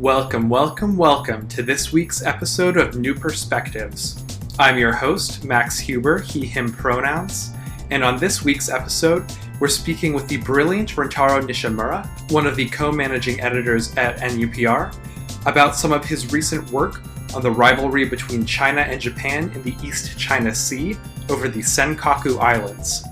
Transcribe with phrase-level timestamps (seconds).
[0.00, 4.24] Welcome, welcome, welcome to this week's episode of New Perspectives.
[4.58, 7.50] I'm your host, Max Huber, he, him pronouns,
[7.90, 12.66] and on this week's episode, we're speaking with the brilliant Rentaro Nishimura, one of the
[12.70, 14.96] co managing editors at NUPR,
[15.44, 17.02] about some of his recent work
[17.34, 20.96] on the rivalry between China and Japan in the East China Sea
[21.28, 23.04] over the Senkaku Islands.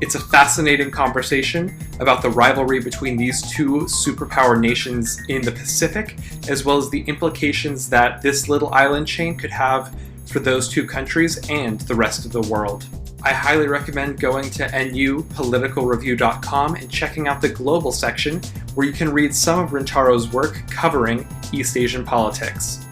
[0.00, 6.16] It's a fascinating conversation about the rivalry between these two superpower nations in the Pacific,
[6.48, 9.94] as well as the implications that this little island chain could have
[10.26, 12.86] for those two countries and the rest of the world.
[13.22, 18.42] I highly recommend going to nupoliticalreview.com and checking out the global section
[18.74, 22.84] where you can read some of Rentaro's work covering East Asian politics.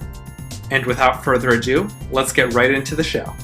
[0.71, 3.35] And without further ado, let's get right into the show.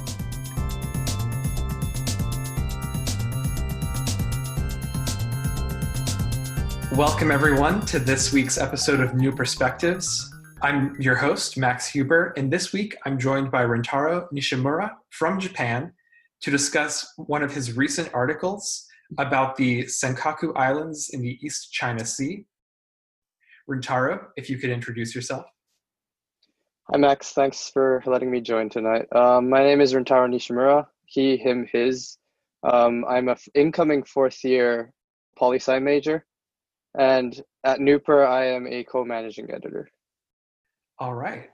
[6.98, 10.34] Welcome, everyone, to this week's episode of New Perspectives.
[10.62, 15.92] I'm your host, Max Huber, and this week I'm joined by Rentaro Nishimura from Japan
[16.42, 18.84] to discuss one of his recent articles
[19.16, 22.46] about the Senkaku Islands in the East China Sea.
[23.70, 25.46] Rentaro, if you could introduce yourself.
[26.90, 27.30] Hi, Max.
[27.30, 29.06] Thanks for letting me join tonight.
[29.14, 30.84] Um, my name is Rentaro Nishimura.
[31.06, 32.18] He, him, his.
[32.64, 34.92] Um, I'm an f- incoming fourth year
[35.38, 36.26] poli sci major,
[36.96, 39.88] and at NUPR, I am a co managing editor.
[40.98, 41.50] All right.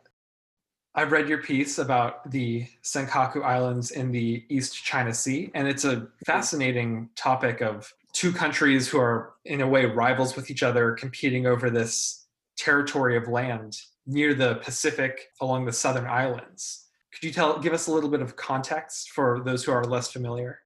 [0.94, 5.84] I've read your piece about the Senkaku Islands in the East China Sea, and it's
[5.84, 10.92] a fascinating topic of two countries who are, in a way, rivals with each other,
[10.92, 12.26] competing over this
[12.56, 13.76] territory of land
[14.06, 16.86] near the Pacific along the southern islands.
[17.12, 20.12] Could you tell, give us a little bit of context for those who are less
[20.12, 20.60] familiar?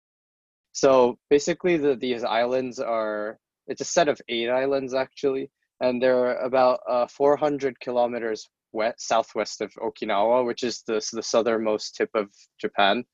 [0.72, 3.38] So basically, the, these islands are
[3.68, 9.60] it's a set of eight islands actually, and they're about uh, 400 kilometers west southwest
[9.60, 13.04] of Okinawa, which is the the southernmost tip of Japan,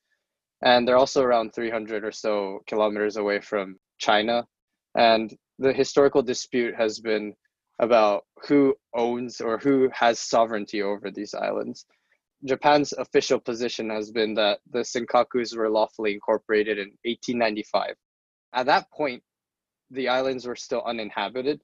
[0.62, 4.46] and they're also around 300 or so kilometers away from China.
[4.96, 7.34] And the historical dispute has been
[7.80, 11.86] about who owns or who has sovereignty over these islands.
[12.46, 17.94] Japan's official position has been that the Senkakus were lawfully incorporated in 1895.
[18.52, 19.22] At that point,
[19.90, 21.60] the islands were still uninhabited.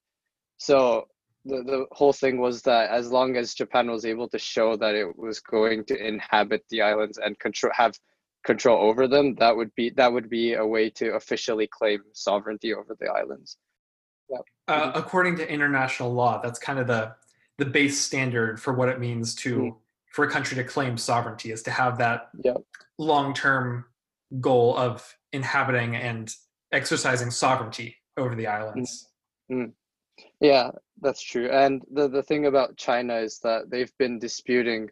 [0.59, 1.07] So
[1.45, 4.95] the, the whole thing was that as long as Japan was able to show that
[4.95, 7.95] it was going to inhabit the islands and control have
[8.45, 12.75] control over them, that would be that would be a way to officially claim sovereignty
[12.75, 13.57] over the islands.
[14.31, 14.39] Yeah.
[14.69, 17.15] Uh, according to international law, that's kind of the
[17.59, 19.77] the base standard for what it means to mm.
[20.13, 22.55] for a country to claim sovereignty is to have that yeah.
[22.99, 23.85] long term
[24.41, 26.35] goal of inhabiting and
[26.73, 29.09] exercising sovereignty over the islands.
[29.51, 29.73] Mm.
[30.41, 30.71] Yeah,
[31.01, 31.51] that's true.
[31.51, 34.91] And the, the thing about China is that they've been disputing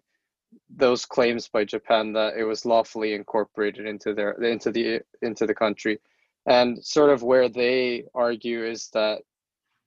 [0.75, 5.55] those claims by Japan that it was lawfully incorporated into their into the into the
[5.55, 5.99] country.
[6.47, 9.21] And sort of where they argue is that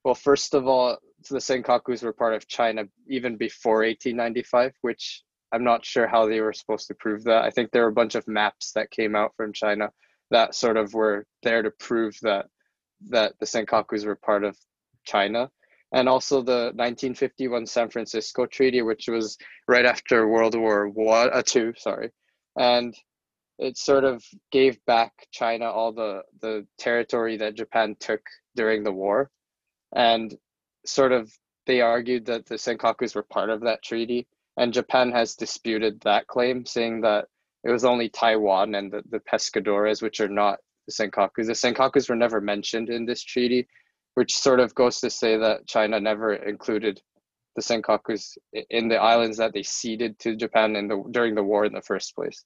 [0.04, 0.98] well, first of all,
[1.30, 6.42] the Senkakus were part of China even before 1895, which I'm not sure how they
[6.42, 7.44] were supposed to prove that.
[7.44, 9.90] I think there were a bunch of maps that came out from China
[10.32, 12.46] that sort of were there to prove that
[13.10, 14.58] that the Senkakus were part of
[15.06, 15.50] China.
[15.94, 21.44] And also the 1951 San Francisco Treaty, which was right after World War One, uh,
[21.46, 22.12] two, sorry,
[22.58, 22.96] and
[23.60, 28.22] it sort of gave back China all the the territory that Japan took
[28.56, 29.30] during the war,
[29.94, 30.34] and
[30.86, 31.30] sort of
[31.68, 36.28] they argued that the Senkakus were part of that treaty, and Japan has disputed that
[36.28, 37.26] claim, saying that
[37.64, 40.60] it was only Taiwan and the, the Pescadores, which are not
[40.98, 41.48] the Senkakus.
[41.48, 43.68] The Senkakus were never mentioned in this treaty,
[44.16, 47.02] which sort of goes to say that China never included
[47.56, 48.38] the Senkakus
[48.70, 51.82] in the islands that they ceded to Japan in the, during the war in the
[51.82, 52.44] first place.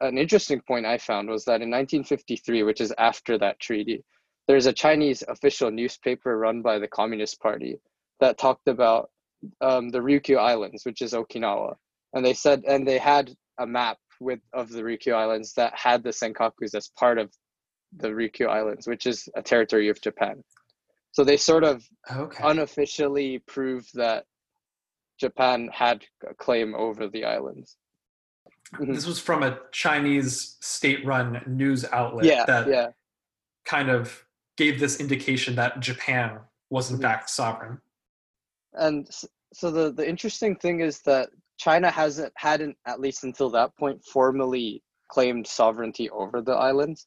[0.00, 4.04] An interesting point I found was that in 1953, which is after that treaty,
[4.46, 7.78] there's a Chinese official newspaper run by the Communist Party
[8.20, 9.10] that talked about
[9.60, 11.74] um, the Ryukyu Islands, which is Okinawa,
[12.14, 16.02] and they said, and they had a map with of the Ryukyu Islands that had
[16.02, 17.30] the Senkakus as part of
[17.96, 20.42] the Ryukyu Islands, which is a territory of Japan.
[21.12, 22.42] So they sort of okay.
[22.44, 24.24] unofficially proved that
[25.18, 27.76] Japan had a claim over the islands.
[28.74, 28.92] Mm-hmm.
[28.92, 32.88] This was from a Chinese state-run news outlet yeah, that yeah.
[33.64, 34.24] kind of
[34.56, 36.38] gave this indication that Japan
[36.70, 37.04] was in mm-hmm.
[37.04, 37.78] fact sovereign.
[38.74, 39.08] And
[39.52, 44.04] so the the interesting thing is that China hasn't hadn't at least until that point
[44.04, 47.06] formally claimed sovereignty over the islands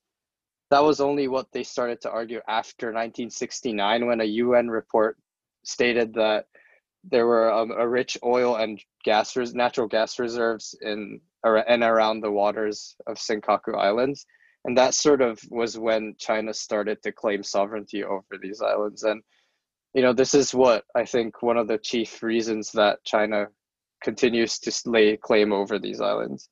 [0.71, 5.17] that was only what they started to argue after 1969 when a UN report
[5.63, 6.45] stated that
[7.03, 12.21] there were um, a rich oil and gas res- natural gas reserves in and around
[12.21, 14.25] the waters of Senkaku Islands,
[14.63, 19.03] and that sort of was when China started to claim sovereignty over these islands.
[19.03, 19.23] And
[19.93, 23.47] you know, this is what I think one of the chief reasons that China
[24.03, 26.47] continues to lay claim over these islands.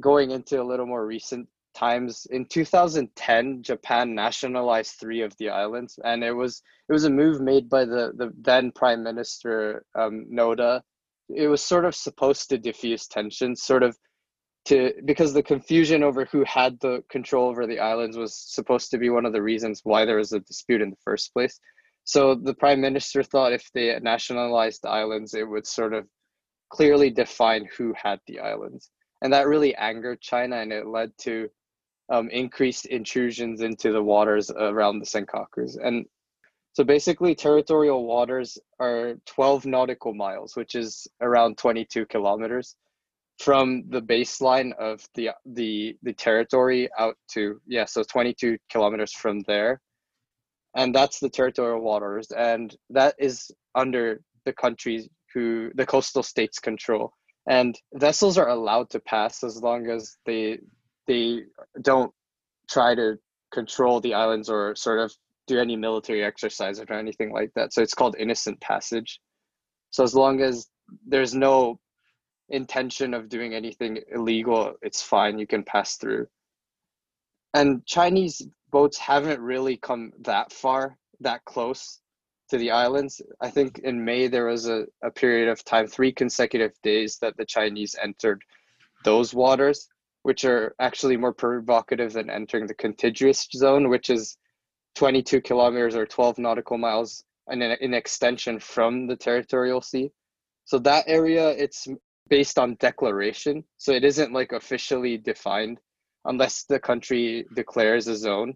[0.00, 5.98] Going into a little more recent times in 2010 japan nationalized three of the islands
[6.04, 10.26] and it was it was a move made by the the then prime minister um,
[10.32, 10.82] noda.
[11.34, 13.96] It was sort of supposed to diffuse tensions sort of
[14.66, 18.98] to because the confusion over who had the control over the islands was supposed to
[18.98, 21.58] be one of the reasons why there was a dispute in the first place.
[22.04, 26.06] So the prime minister thought if they nationalized the islands it would sort of
[26.70, 28.90] clearly define who had the islands.
[29.22, 31.48] And that really angered china and it led to
[32.08, 35.76] um, increased intrusions into the waters around the Senkakus.
[35.82, 36.06] And
[36.72, 42.76] so basically, territorial waters are 12 nautical miles, which is around 22 kilometers
[43.38, 49.40] from the baseline of the the the territory out to yeah so 22 kilometers from
[49.40, 49.80] there.
[50.76, 52.30] And that's the territorial waters.
[52.32, 57.12] And that is under the countries who the coastal states control.
[57.48, 60.58] And vessels are allowed to pass as long as they
[61.06, 61.42] they
[61.82, 62.12] don't
[62.68, 63.18] try to
[63.52, 65.12] control the islands or sort of
[65.46, 67.72] do any military exercise or anything like that.
[67.72, 69.20] So it's called innocent passage.
[69.90, 70.68] So as long as
[71.06, 71.78] there's no
[72.48, 75.38] intention of doing anything illegal, it's fine.
[75.38, 76.26] You can pass through.
[77.52, 82.00] And Chinese boats haven't really come that far, that close
[82.50, 83.22] to the islands.
[83.40, 87.36] I think in May there was a, a period of time, three consecutive days, that
[87.36, 88.42] the Chinese entered
[89.04, 89.88] those waters
[90.24, 94.38] which are actually more provocative than entering the contiguous zone, which is
[94.94, 100.10] 22 kilometers or 12 nautical miles an, an extension from the territorial sea.
[100.64, 101.86] So that area, it's
[102.28, 103.64] based on declaration.
[103.76, 105.78] So it isn't like officially defined
[106.24, 108.54] unless the country declares a zone.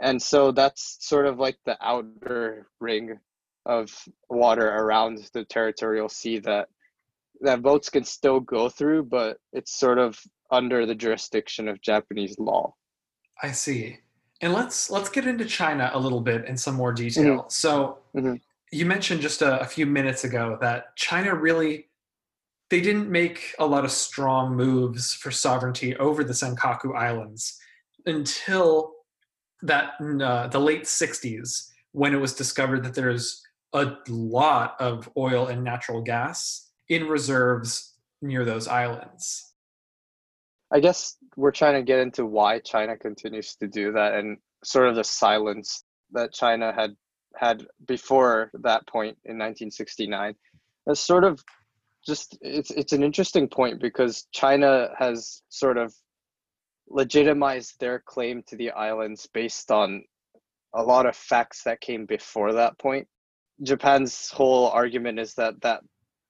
[0.00, 3.18] And so that's sort of like the outer ring
[3.66, 3.94] of
[4.30, 6.68] water around the territorial sea that
[7.42, 10.18] that boats can still go through, but it's sort of
[10.50, 12.74] under the jurisdiction of Japanese law.
[13.42, 13.98] I see.
[14.42, 17.38] And let's let's get into China a little bit in some more detail.
[17.38, 17.48] Mm-hmm.
[17.48, 18.34] So mm-hmm.
[18.70, 21.86] you mentioned just a, a few minutes ago that China really
[22.68, 27.58] they didn't make a lot of strong moves for sovereignty over the Senkaku Islands
[28.04, 28.92] until
[29.62, 33.42] that uh, the late 60s when it was discovered that there's
[33.72, 39.45] a lot of oil and natural gas in reserves near those islands.
[40.72, 44.88] I guess we're trying to get into why China continues to do that and sort
[44.88, 46.94] of the silence that China had
[47.36, 50.34] had before that point in 1969.
[50.86, 51.42] It's sort of
[52.06, 55.94] just it's it's an interesting point because China has sort of
[56.88, 60.04] legitimized their claim to the islands based on
[60.74, 63.08] a lot of facts that came before that point.
[63.62, 65.80] Japan's whole argument is that that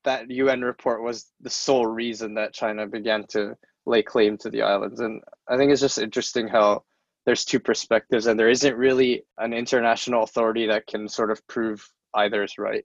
[0.04, 3.54] that UN report was the sole reason that China began to
[3.86, 5.00] lay claim to the islands.
[5.00, 6.82] And I think it's just interesting how
[7.24, 11.88] there's two perspectives and there isn't really an international authority that can sort of prove
[12.14, 12.84] either is right.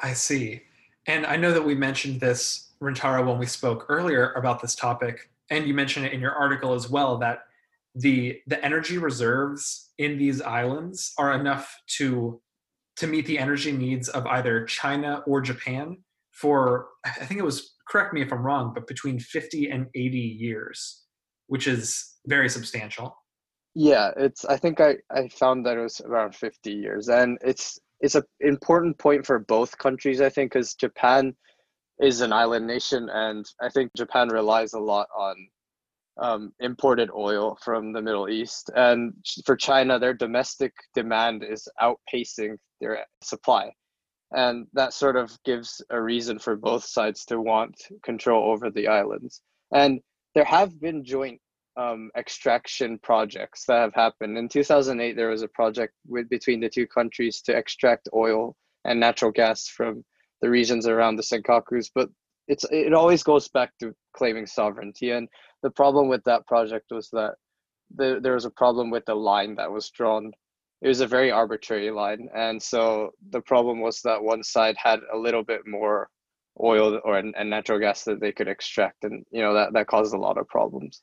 [0.00, 0.62] I see.
[1.06, 5.30] And I know that we mentioned this, Rintaro, when we spoke earlier about this topic,
[5.50, 7.44] and you mentioned it in your article as well, that
[7.94, 12.40] the the energy reserves in these islands are enough to
[12.96, 15.98] to meet the energy needs of either China or Japan
[16.30, 20.18] for I think it was correct me if I'm wrong, but between 50 and 80
[20.18, 21.02] years,
[21.48, 23.14] which is very substantial.
[23.74, 27.08] Yeah, it's I think I, I found that it was around 50 years.
[27.08, 31.36] And it's it's an important point for both countries, I think, because Japan
[32.00, 35.36] is an island nation and I think Japan relies a lot on
[36.20, 38.70] um, imported oil from the Middle East.
[38.74, 39.12] And
[39.44, 43.70] for China, their domestic demand is outpacing their supply
[44.34, 48.88] and that sort of gives a reason for both sides to want control over the
[48.88, 49.42] islands.
[49.72, 50.00] And
[50.34, 51.40] there have been joint
[51.76, 54.36] um, extraction projects that have happened.
[54.36, 59.00] In 2008 there was a project with between the two countries to extract oil and
[59.00, 60.04] natural gas from
[60.40, 62.08] the regions around the senkakus but
[62.48, 65.10] it's it always goes back to claiming sovereignty.
[65.10, 65.28] And
[65.62, 67.34] the problem with that project was that
[67.94, 70.32] the, there was a problem with the line that was drawn
[70.82, 75.00] it was a very arbitrary line and so the problem was that one side had
[75.12, 76.08] a little bit more
[76.62, 80.14] oil or and natural gas that they could extract and you know that that caused
[80.14, 81.02] a lot of problems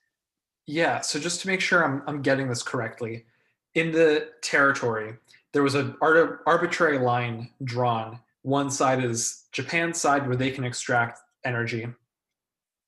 [0.68, 3.26] yeah so just to make sure i'm, I'm getting this correctly
[3.74, 5.16] in the territory
[5.54, 11.20] there was an arbitrary line drawn one side is Japan's side where they can extract
[11.46, 11.88] energy,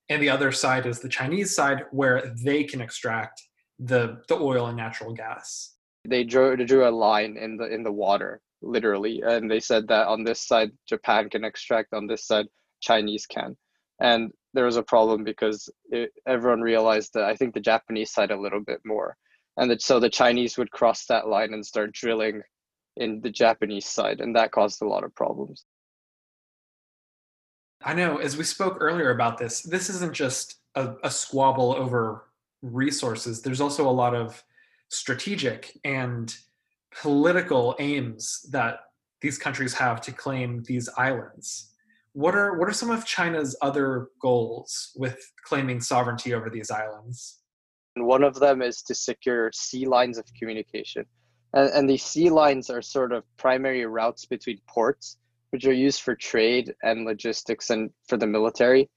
[0.10, 3.44] and the other side is the Chinese side where they can extract
[3.80, 5.71] the the oil and natural gas.
[6.06, 10.08] They drew drew a line in the in the water, literally, and they said that
[10.08, 12.48] on this side Japan can extract, on this side
[12.82, 13.56] Chinese can,
[14.00, 18.32] and there was a problem because it, everyone realized that I think the Japanese side
[18.32, 19.16] a little bit more,
[19.58, 22.42] and that so the Chinese would cross that line and start drilling
[22.98, 25.66] in the Japanese side, and that caused a lot of problems.
[27.84, 32.26] I know, as we spoke earlier about this, this isn't just a, a squabble over
[32.62, 33.42] resources.
[33.42, 34.44] There's also a lot of
[34.92, 36.36] strategic and
[37.02, 38.82] political aims that
[39.22, 41.72] these countries have to claim these islands.
[42.14, 47.40] What are what are some of China's other goals with claiming sovereignty over these islands?
[47.96, 51.06] And one of them is to secure sea lines of communication.
[51.54, 55.18] And, and these sea lines are sort of primary routes between ports,
[55.52, 58.90] which are used for trade and logistics and for the military.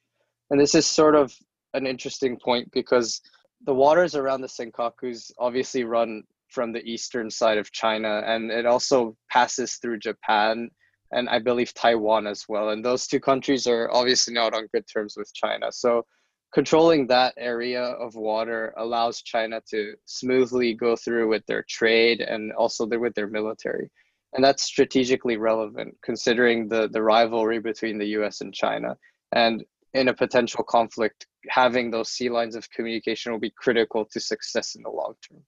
[0.51, 1.33] And this is sort of
[1.75, 3.21] an interesting point because
[3.65, 8.67] the waters around the Senkakus obviously run from the eastern side of China, and it
[8.67, 10.71] also passes through Japan
[11.13, 12.71] and I believe Taiwan as well.
[12.71, 15.71] And those two countries are obviously not on good terms with China.
[15.71, 16.05] So
[16.53, 22.53] controlling that area of water allows China to smoothly go through with their trade and
[22.53, 23.91] also with their military.
[24.33, 28.97] And that's strategically relevant considering the, the rivalry between the US and China.
[29.31, 34.21] And in a potential conflict, having those sea lines of communication will be critical to
[34.21, 35.43] success in the long term.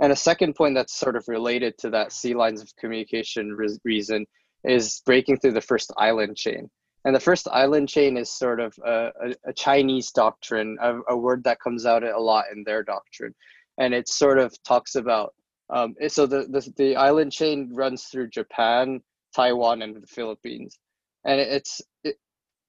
[0.00, 3.78] And a second point that's sort of related to that sea lines of communication re-
[3.84, 4.26] reason
[4.64, 6.70] is breaking through the first island chain.
[7.04, 11.16] And the first island chain is sort of a, a, a Chinese doctrine, a, a,
[11.16, 13.34] word that comes out a lot in their doctrine.
[13.78, 15.34] And it sort of talks about,
[15.70, 19.00] um, so the, the, the island chain runs through Japan,
[19.34, 20.78] Taiwan, and the Philippines.
[21.24, 22.16] And it's, it,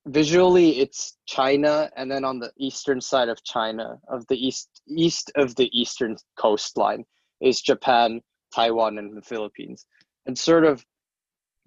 [0.07, 5.31] visually it's China, and then on the eastern side of China, of the east east
[5.35, 7.05] of the eastern coastline,
[7.41, 8.21] is Japan,
[8.53, 9.85] Taiwan, and the Philippines.
[10.25, 10.85] And sort of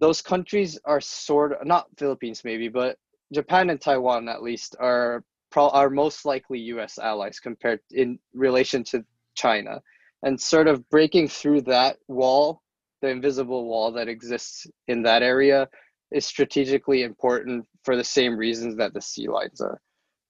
[0.00, 2.96] those countries are sort of not Philippines maybe, but
[3.32, 6.98] Japan and Taiwan at least are pro, are most likely U.S.
[6.98, 9.80] allies compared in relation to China,
[10.22, 12.62] and sort of breaking through that wall,
[13.00, 15.68] the invisible wall that exists in that area,
[16.10, 19.80] is strategically important for the same reasons that the sea lines are,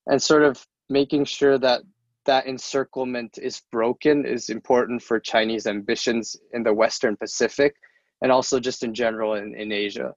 [0.06, 1.82] and sort of making sure that
[2.25, 7.75] that encirclement is broken is important for Chinese ambitions in the Western Pacific
[8.23, 10.14] and also just in general in, in Asia.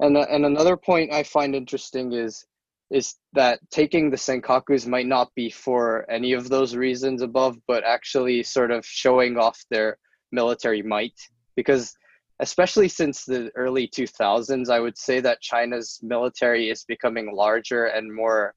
[0.00, 2.44] And, uh, and another point I find interesting is
[2.90, 7.84] is that taking the senkakus might not be for any of those reasons above, but
[7.84, 9.96] actually sort of showing off their
[10.30, 11.18] military might.
[11.56, 11.94] Because
[12.42, 18.12] especially since the early 2000s, I would say that China's military is becoming larger and
[18.12, 18.54] more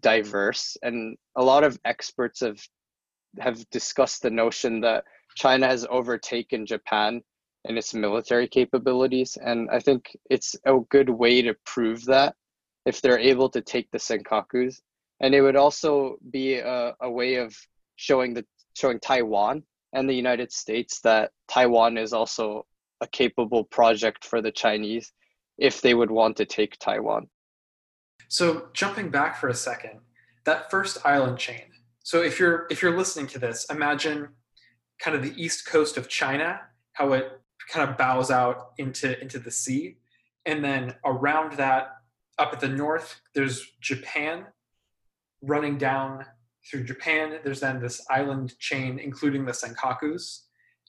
[0.00, 0.76] diverse.
[0.82, 2.60] And a lot of experts have
[3.38, 5.04] have discussed the notion that
[5.36, 7.22] China has overtaken Japan
[7.66, 9.38] in its military capabilities.
[9.40, 12.34] And I think it's a good way to prove that
[12.86, 14.80] if they're able to take the Senkakus.
[15.20, 17.56] And it would also be a, a way of
[17.94, 22.66] showing the showing Taiwan and the United States that Taiwan is also
[23.00, 25.12] a capable project for the Chinese
[25.56, 27.28] if they would want to take Taiwan.
[28.28, 30.00] So jumping back for a second,
[30.44, 31.64] that first island chain.
[32.02, 34.28] So if you're if you're listening to this, imagine
[35.00, 36.60] kind of the east coast of China,
[36.92, 39.96] how it kind of bows out into into the sea
[40.46, 41.96] and then around that
[42.38, 44.46] up at the north there's japan
[45.42, 46.24] running down
[46.68, 50.42] through japan there's then this island chain including the senkakus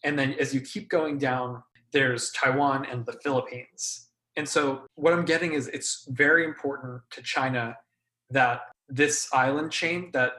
[0.04, 5.14] and then as you keep going down there's taiwan and the philippines and so what
[5.14, 7.76] i'm getting is it's very important to china
[8.30, 10.34] that this island chain that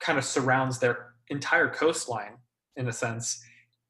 [0.00, 2.36] kind of surrounds their entire coastline
[2.76, 3.42] in a sense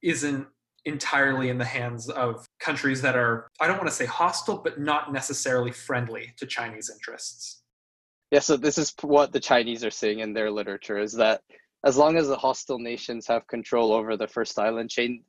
[0.02, 0.46] isn't
[0.84, 4.78] entirely in the hands of countries that are, I don't want to say hostile, but
[4.78, 7.62] not necessarily friendly to Chinese interests.
[8.30, 11.42] Yeah, so this is what the Chinese are saying in their literature is that
[11.84, 15.22] as long as the hostile nations have control over the first island chain,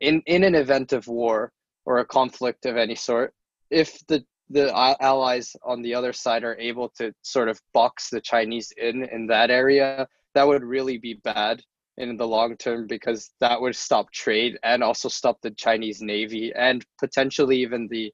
[0.00, 1.52] in, in an event of war
[1.84, 3.32] or a conflict of any sort,
[3.70, 4.70] if the the
[5.00, 9.26] allies on the other side are able to sort of box the Chinese in in
[9.26, 11.62] that area, that would really be bad
[11.96, 16.52] in the long term because that would stop trade and also stop the Chinese Navy
[16.54, 18.12] and potentially even the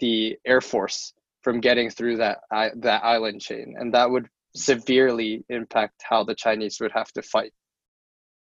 [0.00, 6.02] the Air Force from getting through that that island chain, and that would severely impact
[6.02, 7.52] how the Chinese would have to fight.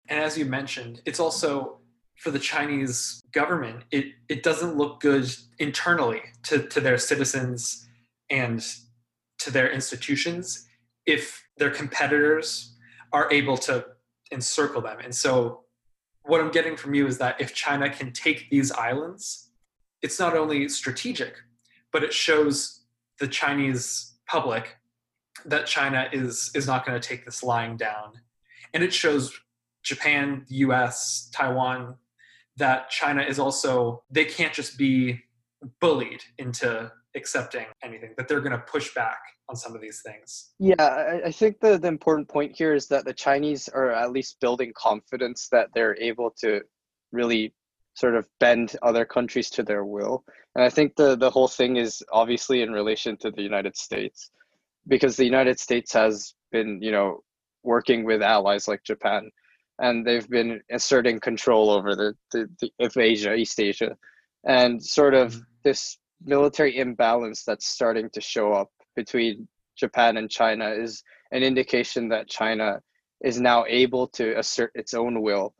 [0.09, 1.80] And as you mentioned, it's also
[2.21, 7.87] for the Chinese government, it, it doesn't look good internally to, to their citizens
[8.29, 8.63] and
[9.39, 10.67] to their institutions
[11.07, 12.75] if their competitors
[13.11, 13.83] are able to
[14.31, 14.99] encircle them.
[15.03, 15.61] And so,
[16.21, 19.49] what I'm getting from you is that if China can take these islands,
[20.03, 21.33] it's not only strategic,
[21.91, 22.81] but it shows
[23.17, 24.77] the Chinese public
[25.45, 28.11] that China is is not going to take this lying down,
[28.75, 29.33] and it shows
[29.81, 31.95] Japan, U.S., Taiwan
[32.57, 35.19] that China is also they can't just be
[35.79, 40.51] bullied into accepting anything that they're going to push back on some of these things.
[40.59, 44.39] Yeah I, think the, the important point here is that the chinese are at least
[44.39, 46.61] building confidence that they're able to
[47.11, 47.53] really
[47.93, 50.23] sort of bend other countries to their will.
[50.55, 54.31] And i think the, the whole thing is obviously in relation to the united states
[54.87, 57.19] because the united states has been you know
[57.63, 59.29] working with allies like japan
[59.79, 63.95] and they've been asserting control over the, the, the of asia east asia.
[64.47, 65.41] And sort of mm-hmm.
[65.63, 69.47] this military imbalance that's starting to show up between
[69.77, 72.81] Japan and China is an indication that China
[73.23, 75.53] is now able to assert its own will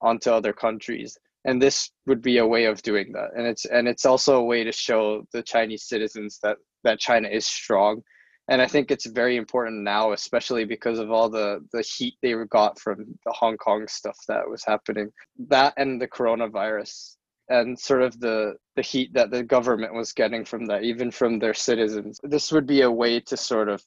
[0.00, 1.16] onto other countries.
[1.44, 3.30] And this would be a way of doing that.
[3.36, 7.28] And it's and it's also a way to show the chinese citizens that that china
[7.28, 8.02] is strong
[8.50, 12.34] and i think it's very important now especially because of all the the heat they
[12.50, 15.10] got from the hong kong stuff that was happening.
[15.48, 17.16] That and the coronavirus
[17.48, 21.38] and sort of the the heat that the government was getting from that even from
[21.38, 22.20] their citizens.
[22.22, 23.82] This would be a way to sort of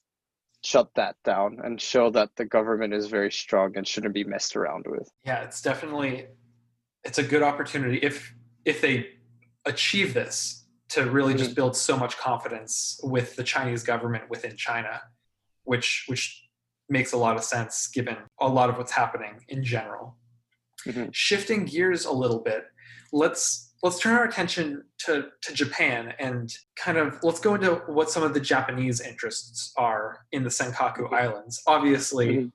[0.62, 4.56] shut that down and show that the government is very strong and shouldn't be messed
[4.56, 5.08] around with.
[5.24, 6.26] Yeah it's definitely
[7.04, 9.08] it's a good opportunity if if they
[9.66, 10.63] achieve this
[10.94, 11.42] to really mm-hmm.
[11.42, 15.00] just build so much confidence with the chinese government within china
[15.64, 16.48] which which
[16.88, 20.16] makes a lot of sense given a lot of what's happening in general
[20.86, 21.06] mm-hmm.
[21.12, 22.64] shifting gears a little bit
[23.12, 28.10] let's let's turn our attention to, to Japan and kind of let's go into what
[28.10, 31.62] some of the Japanese interests are in the Senkaku Islands.
[31.66, 32.46] Obviously, mm-hmm.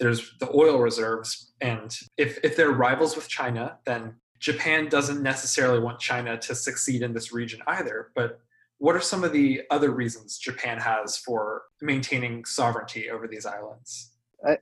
[0.00, 5.80] there's the oil reserves, and if, if they're rivals with China, then Japan doesn't necessarily
[5.80, 8.10] want China to succeed in this region either.
[8.14, 8.40] But
[8.76, 14.10] what are some of the other reasons Japan has for maintaining sovereignty over these islands?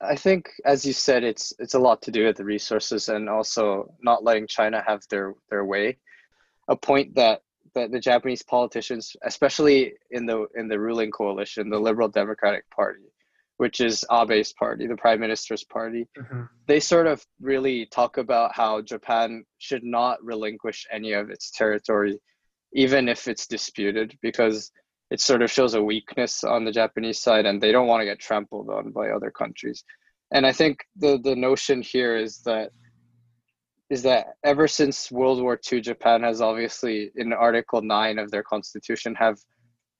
[0.00, 3.28] I, think, as you said, it's it's a lot to do with the resources and
[3.28, 5.98] also not letting China have their their way.
[6.68, 7.40] A point that
[7.74, 13.10] that the Japanese politicians, especially in the in the ruling coalition, the Liberal Democratic Party,
[13.58, 16.42] which is Abe's party, the Prime Minister's party, mm-hmm.
[16.66, 22.18] they sort of really talk about how Japan should not relinquish any of its territory,
[22.72, 24.70] even if it's disputed, because
[25.10, 28.06] it sort of shows a weakness on the Japanese side, and they don't want to
[28.06, 29.84] get trampled on by other countries.
[30.32, 32.70] And I think the the notion here is that
[33.90, 38.42] is that ever since World War II, Japan has obviously, in Article Nine of their
[38.42, 39.38] constitution, have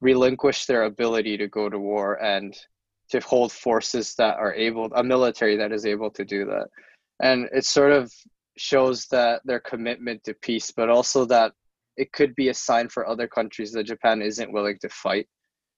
[0.00, 2.56] relinquished their ability to go to war and
[3.12, 6.66] to hold forces that are able, a military that is able to do that.
[7.20, 8.10] And it sort of
[8.56, 11.52] shows that their commitment to peace, but also that
[11.98, 15.28] it could be a sign for other countries that Japan isn't willing to fight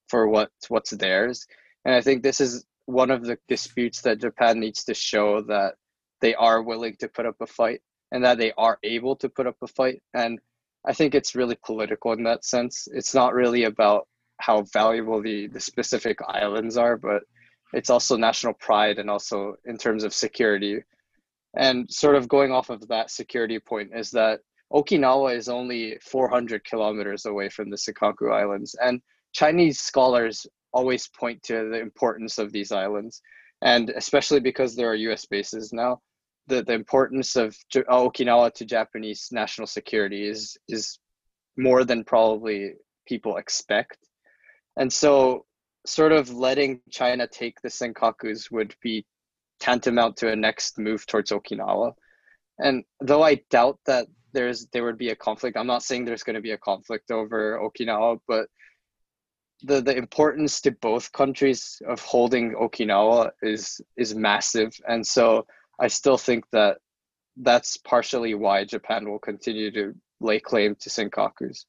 [0.09, 1.45] for what what's theirs.
[1.85, 5.75] And I think this is one of the disputes that Japan needs to show that
[6.21, 7.81] they are willing to put up a fight
[8.13, 10.01] and that they are able to put up a fight.
[10.15, 10.39] And
[10.87, 12.87] I think it's really political in that sense.
[12.93, 14.07] It's not really about
[14.45, 17.23] how valuable the, the specific islands are, but
[17.73, 20.81] it's also national pride and also in terms of security.
[21.57, 24.41] And sort of going off of that security point is that
[24.73, 29.01] Okinawa is only 400 kilometers away from the Senkaku Islands, and
[29.33, 33.23] Chinese scholars always point to the importance of these islands,
[33.63, 35.27] and especially because there are U.S.
[35.27, 36.01] bases now,
[36.49, 40.99] the, the importance of uh, Okinawa to Japanese national security is is
[41.57, 42.73] more than probably
[43.07, 43.99] people expect,
[44.77, 45.45] and so
[45.87, 49.05] sort of letting China take the Senkakus would be
[49.61, 51.93] tantamount to a next move towards Okinawa.
[52.59, 55.57] And though I doubt that there's there would be a conflict.
[55.57, 58.49] I'm not saying there's going to be a conflict over Okinawa, but
[59.63, 65.47] the the importance to both countries of holding Okinawa is is massive, and so
[65.81, 66.79] I still think that
[67.37, 71.65] that's partially why Japan will continue to lay claim to Senkakus.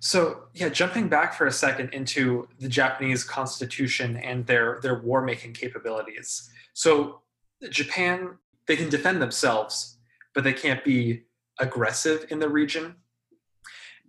[0.00, 5.22] So yeah, jumping back for a second into the Japanese constitution and their their war
[5.22, 6.48] making capabilities.
[6.74, 7.22] So
[7.70, 9.98] Japan they can defend themselves,
[10.34, 11.22] but they can't be
[11.60, 12.96] aggressive in the region.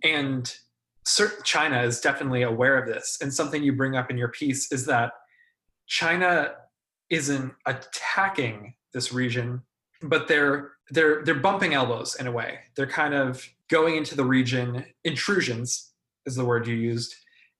[0.02, 0.52] And
[1.04, 3.18] certain China is definitely aware of this.
[3.20, 5.12] And something you bring up in your piece is that
[5.86, 6.52] China
[7.08, 9.62] isn't attacking this region,
[10.02, 12.60] but they're they're they're bumping elbows in a way.
[12.76, 14.84] They're kind of going into the region.
[15.04, 15.92] Intrusions
[16.26, 17.14] is the word you used,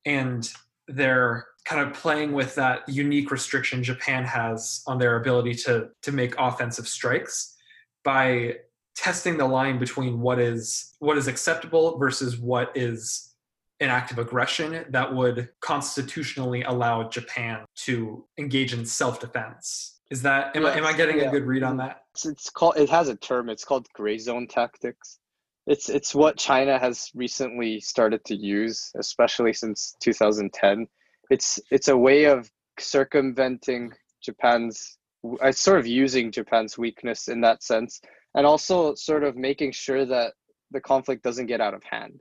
[0.05, 0.51] and
[0.87, 6.13] they're kind of playing with that unique restriction Japan has on their ability to to
[6.13, 7.57] make offensive strikes
[8.05, 8.57] by
[8.97, 13.35] testing the line between what is what is acceptable versus what is
[13.81, 19.98] an act of aggression that would constitutionally allow Japan to engage in self-defense.
[20.11, 21.29] Is that am, yes, I, am I getting yeah.
[21.29, 22.05] a good read on that?
[22.15, 23.49] It's, it's called it has a term.
[23.49, 25.19] It's called gray zone tactics.
[25.67, 30.87] It's it's what China has recently started to use, especially since 2010.
[31.31, 33.93] It's it's a way of circumventing
[34.23, 34.97] Japan's
[35.43, 38.01] uh, sort of using Japan's weakness in that sense,
[38.35, 40.33] and also sort of making sure that
[40.71, 42.19] the conflict doesn't get out of hand.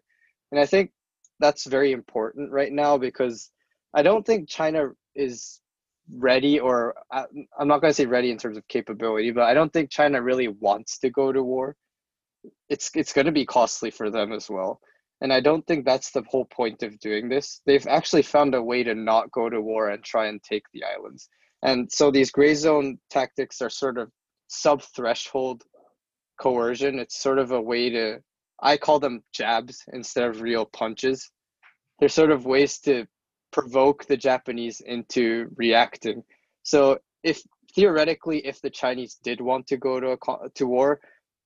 [0.52, 0.92] And I think
[1.40, 3.50] that's very important right now because
[3.94, 5.62] I don't think China is
[6.16, 7.26] ready or uh,
[7.60, 10.22] I'm not going to say ready in terms of capability, but I don't think China
[10.22, 11.76] really wants to go to war.
[12.70, 14.80] It's it's going to be costly for them as well.
[15.22, 17.62] And I don't think that's the whole point of doing this.
[17.66, 20.84] They've actually found a way to not go to war and try and take the
[20.84, 21.28] islands.
[21.64, 24.12] And so these gray zone tactics are sort of
[24.48, 25.64] sub threshold
[26.40, 27.00] coercion.
[27.00, 28.20] It's sort of a way to,
[28.62, 31.32] I call them jabs instead of real punches.
[32.00, 33.08] They're sort of ways to
[33.52, 36.24] provoke the Japanese into reacting.
[36.64, 37.42] So if
[37.76, 41.00] theoretically, if the Chinese did want to go to a, to war,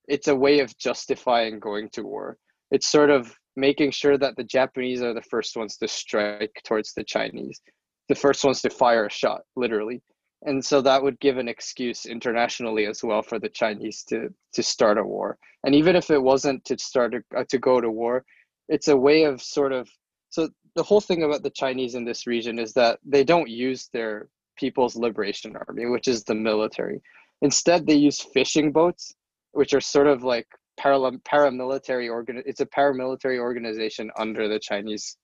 [0.08, 2.38] it's a way of justifying going to war.
[2.72, 6.94] It's sort of making sure that the Japanese are the first ones to strike towards
[6.94, 7.62] the Chinese,
[8.10, 10.02] the first ones to fire a shot, literally.
[10.44, 14.64] And so that would give an excuse internationally as well for the Chinese to to
[14.64, 15.38] start a war.
[15.64, 18.26] And even if it wasn't to start a, to go to war,
[18.68, 19.88] it's a way of sort of
[20.32, 23.90] so the whole thing about the Chinese in this region is that they don't use
[23.94, 27.02] their People's Liberation Army, which is the military.
[27.42, 29.14] Instead, they use fishing boats,
[29.52, 32.42] which are sort of like para- paramilitary organ.
[32.46, 35.18] It's a paramilitary organization under the Chinese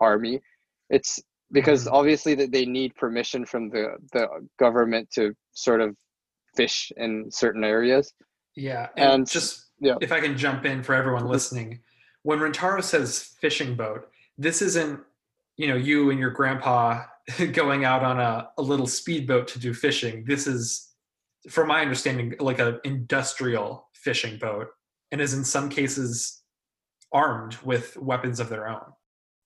[0.00, 0.40] army.
[0.88, 1.20] It's
[1.52, 1.94] because mm-hmm.
[1.94, 4.26] obviously that they need permission from the the
[4.58, 5.94] government to sort of
[6.56, 8.14] fish in certain areas.
[8.56, 9.96] Yeah, and, and just yeah.
[10.00, 11.80] if I can jump in for everyone listening,
[12.22, 15.00] when Rentaro says fishing boat, this isn't
[15.56, 17.02] you know you and your grandpa
[17.52, 20.24] going out on a, a little speedboat to do fishing.
[20.26, 20.94] This is,
[21.48, 24.68] from my understanding, like an industrial fishing boat,
[25.10, 26.42] and is in some cases
[27.12, 28.82] armed with weapons of their own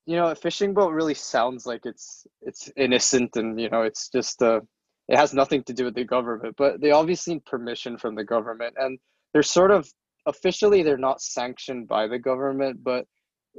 [0.08, 4.08] you know, a fishing boat really sounds like it's it's innocent and you know it's
[4.08, 4.60] just uh,
[5.06, 6.54] it has nothing to do with the government.
[6.56, 8.98] But they obviously need permission from the government, and
[9.34, 9.86] they're sort of
[10.24, 13.04] officially they're not sanctioned by the government, but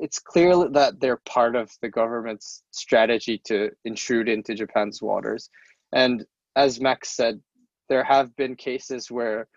[0.02, 5.50] it's clear that they're part of the government's strategy to intrude into Japan's waters.
[5.94, 7.40] And as Max said,
[7.90, 9.48] there have been cases where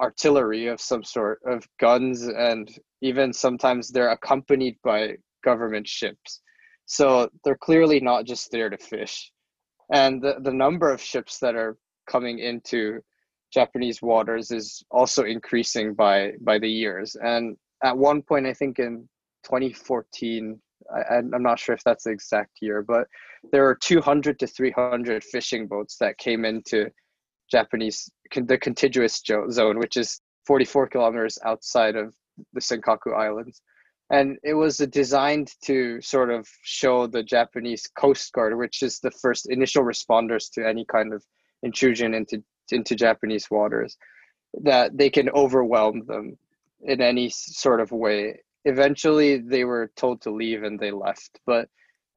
[0.00, 2.68] artillery of some sort of guns and
[3.00, 6.40] even sometimes they're accompanied by government ships.
[6.86, 9.30] So they're clearly not just there to fish.
[9.92, 11.76] And the, the number of ships that are
[12.08, 13.00] coming into
[13.52, 17.16] Japanese waters is also increasing by by the years.
[17.16, 19.08] And at one point, I think in
[19.48, 20.60] 2014,
[20.94, 23.06] I, I'm not sure if that's the exact year, but
[23.52, 26.90] there are 200 to 300 fishing boats that came into
[27.50, 32.14] Japanese the contiguous zone, which is 44 kilometers outside of
[32.52, 33.62] the Senkaku Islands
[34.10, 39.10] and it was designed to sort of show the Japanese Coast Guard, which is the
[39.10, 41.22] first initial responders to any kind of
[41.62, 43.96] intrusion into into Japanese waters,
[44.62, 46.38] that they can overwhelm them
[46.82, 48.40] in any sort of way.
[48.64, 51.68] Eventually, they were told to leave and they left, but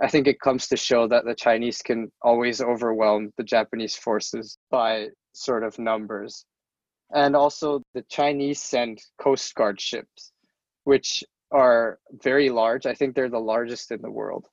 [0.02, 4.58] I think it comes to show that the Chinese can always overwhelm the Japanese forces
[4.72, 6.46] by sort of numbers.
[7.14, 10.32] And also, the Chinese send Coast Guard ships,
[10.86, 12.86] which are very large.
[12.86, 14.48] I think they're the largest in the world.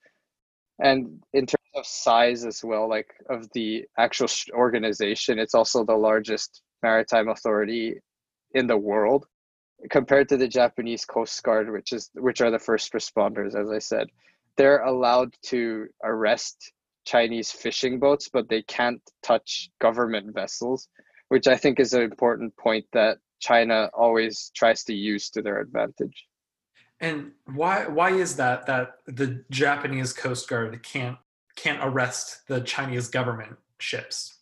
[0.80, 5.94] And in terms of size as well, like of the actual organization, it's also the
[5.96, 8.00] largest maritime authority
[8.54, 9.26] in the world
[9.90, 13.78] compared to the Japanese Coast Guard, which is which are the first responders, as I
[13.78, 14.08] said.
[14.56, 16.72] They're allowed to arrest
[17.04, 20.88] Chinese fishing boats, but they can't touch government vessels,
[21.28, 25.60] which I think is an important point that China always tries to use to their
[25.60, 26.26] advantage.
[27.00, 31.16] And why why is that that the Japanese Coast Guard can't
[31.54, 34.37] can't arrest the Chinese government ships?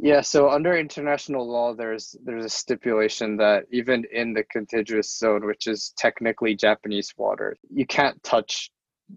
[0.00, 5.44] Yeah, so under international law, there's there's a stipulation that even in the contiguous zone,
[5.44, 8.70] which is technically Japanese water, you can't touch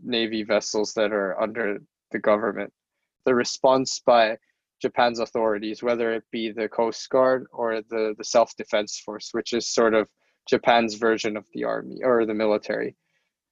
[0.04, 1.80] navy vessels that are under
[2.12, 2.74] the government.
[3.26, 4.38] The response by
[4.82, 9.54] Japan's authorities, whether it be the Coast Guard or the, the Self Defense Force, which
[9.54, 10.10] is sort of
[10.50, 12.96] Japan's version of the army or the military,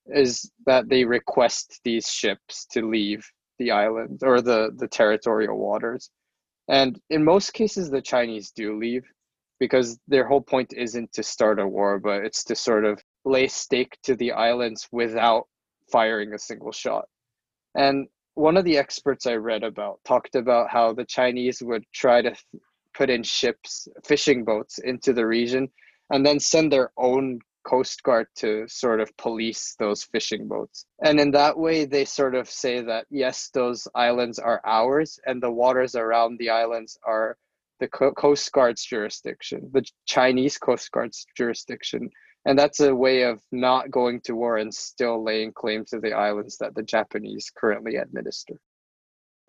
[0.08, 3.24] is that they request these ships to leave
[3.60, 6.10] the island or the, the territorial waters.
[6.70, 9.04] And in most cases, the Chinese do leave
[9.60, 13.48] because their whole point isn't to start a war, but it's to sort of lay
[13.48, 15.48] stake to the islands without
[15.92, 17.06] firing a single shot.
[17.76, 22.22] And one of the experts I read about talked about how the Chinese would try
[22.22, 22.36] to
[22.94, 25.70] put in ships, fishing boats into the region,
[26.12, 30.86] and then send their own coast guard to sort of police those fishing boats.
[31.04, 35.42] And in that way, they sort of say that yes, those islands are ours, and
[35.42, 37.38] the waters around the islands are
[37.80, 42.10] the Coast Guard's jurisdiction, the Chinese Coast Guard's jurisdiction.
[42.46, 46.14] And that's a way of not going to war and still laying claim to the
[46.14, 48.56] islands that the Japanese currently administer.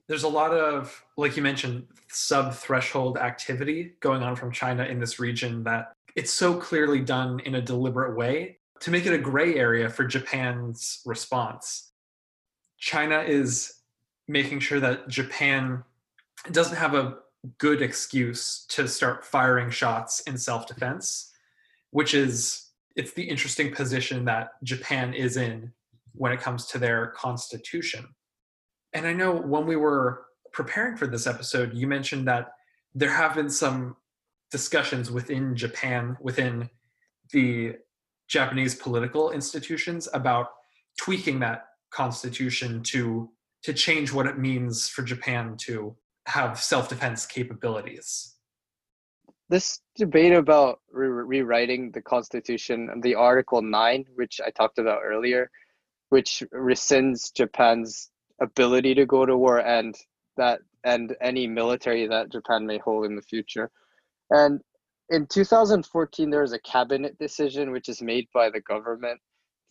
[0.08, 4.98] There's a lot of, like you mentioned, sub threshold activity going on from China in
[4.98, 9.18] this region that it's so clearly done in a deliberate way to make it a
[9.18, 11.92] gray area for Japan's response.
[12.78, 13.74] China is
[14.26, 15.84] making sure that Japan
[16.50, 17.18] doesn't have a
[17.58, 21.30] good excuse to start firing shots in self-defense
[21.90, 25.72] which is it's the interesting position that japan is in
[26.12, 28.06] when it comes to their constitution
[28.92, 32.52] and i know when we were preparing for this episode you mentioned that
[32.94, 33.96] there have been some
[34.50, 36.68] discussions within japan within
[37.32, 37.74] the
[38.28, 40.48] japanese political institutions about
[40.98, 43.30] tweaking that constitution to
[43.62, 45.94] to change what it means for japan to
[46.26, 48.36] have self-defense capabilities.
[49.48, 55.50] This debate about re- rewriting the constitution the article 9 which i talked about earlier
[56.10, 58.10] which rescinds japan's
[58.40, 59.96] ability to go to war and
[60.36, 63.70] that and any military that japan may hold in the future
[64.30, 64.60] and
[65.10, 69.20] in 2014 there was a cabinet decision which is made by the government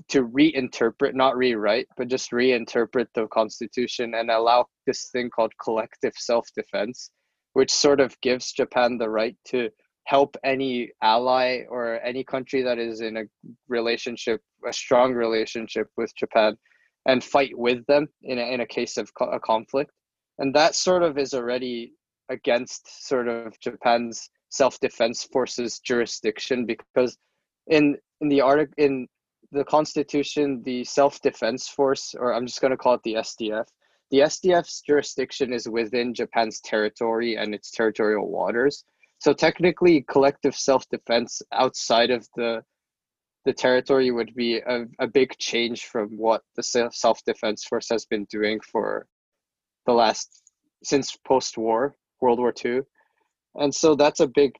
[0.07, 6.13] to reinterpret, not rewrite, but just reinterpret the Constitution and allow this thing called collective
[6.15, 7.11] self defense,
[7.53, 9.69] which sort of gives Japan the right to
[10.05, 13.23] help any ally or any country that is in a
[13.67, 16.57] relationship, a strong relationship with Japan,
[17.05, 19.91] and fight with them in a, in a case of co- a conflict.
[20.39, 21.93] And that sort of is already
[22.29, 27.17] against sort of Japan's self defense forces jurisdiction because
[27.67, 29.07] in in the article in
[29.51, 33.65] the Constitution, the Self Defense Force, or I'm just going to call it the SDF,
[34.11, 38.83] the SDF's jurisdiction is within Japan's territory and its territorial waters.
[39.19, 42.63] So technically, collective self defense outside of the
[43.45, 48.05] the territory would be a, a big change from what the self defense force has
[48.05, 49.07] been doing for
[49.85, 50.43] the last
[50.83, 52.81] since post war, World War II.
[53.59, 54.53] And so that's a big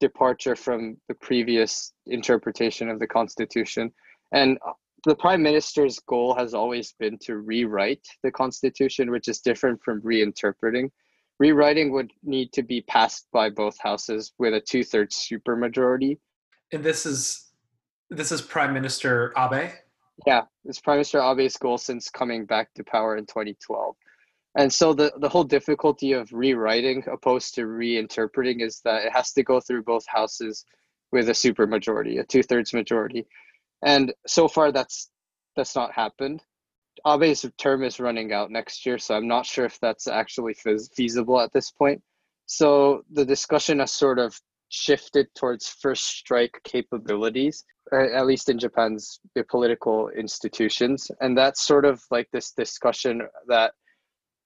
[0.00, 3.92] departure from the previous interpretation of the Constitution.
[4.32, 4.72] And uh,
[5.06, 10.00] the prime minister's goal has always been to rewrite the constitution, which is different from
[10.02, 10.90] reinterpreting.
[11.38, 16.18] Rewriting would need to be passed by both houses with a two-thirds supermajority.
[16.72, 17.52] And this is
[18.10, 19.70] this is Prime Minister Abe.
[20.26, 23.94] Yeah, it's Prime Minister Abe's goal since coming back to power in 2012.
[24.58, 29.32] And so the, the whole difficulty of rewriting opposed to reinterpreting is that it has
[29.32, 30.66] to go through both houses
[31.12, 33.26] with a supermajority, a two-thirds majority
[33.84, 35.10] and so far that's
[35.56, 36.42] that's not happened.
[37.04, 40.54] Abe's term is running out next year, so I'm not sure if that's actually
[40.94, 42.02] feasible at this point.
[42.46, 49.20] So the discussion has sort of shifted towards first strike capabilities, at least in Japan's
[49.48, 53.72] political institutions, and that's sort of like this discussion that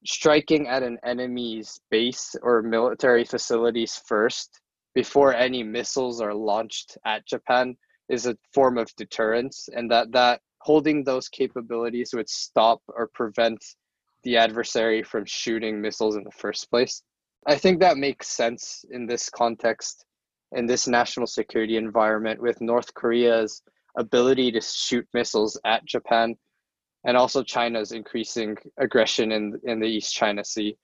[0.05, 4.61] striking at an enemy's base or military facilities first
[4.95, 7.77] before any missiles are launched at Japan
[8.09, 13.59] is a form of deterrence and that that holding those capabilities would stop or prevent
[14.23, 17.03] the adversary from shooting missiles in the first place.
[17.47, 20.05] I think that makes sense in this context,
[20.53, 23.63] in this national security environment, with North Korea's
[23.99, 26.37] ability to shoot missiles at Japan,
[27.05, 30.77] and also China's increasing aggression in in the East China Sea,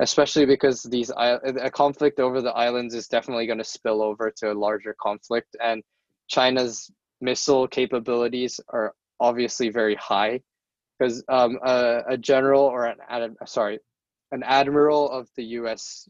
[0.00, 4.52] especially because these a conflict over the islands is definitely going to spill over to
[4.52, 5.82] a larger conflict, and
[6.28, 10.40] China's missile capabilities are obviously very high
[10.98, 13.78] because um, a, a, general or an ad, sorry
[14.32, 16.08] an admiral of the U.S.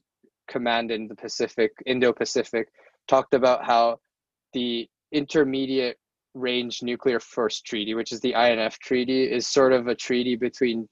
[0.49, 2.69] command in the Pacific Indo-Pacific
[3.09, 3.99] talked about how
[4.55, 5.99] the intermediate
[6.35, 10.89] range nuclear force treaty which is the INF treaty is sort of a treaty between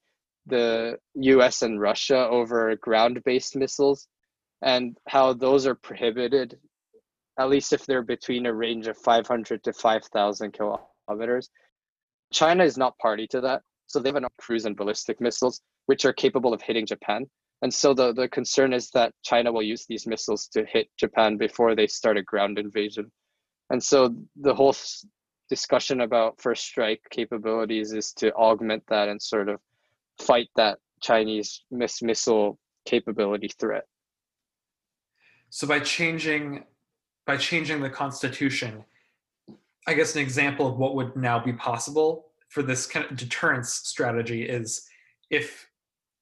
[0.47, 4.09] the US and Russia over ground based missiles
[4.63, 6.59] and how those are prohibited,
[7.39, 11.51] at least if they're between a range of 500 to 5,000 kilometers.
[12.33, 13.63] China is not party to that.
[13.87, 17.27] So they have enough cruise and ballistic missiles, which are capable of hitting Japan.
[17.63, 21.37] And so the, the concern is that China will use these missiles to hit Japan
[21.37, 23.11] before they start a ground invasion.
[23.71, 24.75] And so the whole
[25.51, 29.61] discussion about first strike capabilities is to augment that and sort of
[30.19, 33.85] fight that Chinese miss missile capability threat.
[35.51, 36.65] So by changing
[37.27, 38.85] by changing the constitution,
[39.87, 43.75] I guess an example of what would now be possible for this kind of deterrence
[43.75, 44.89] strategy is
[45.31, 45.69] if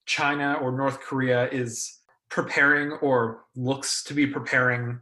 [0.06, 1.98] China or North Korea is
[2.30, 5.00] preparing or looks to be preparing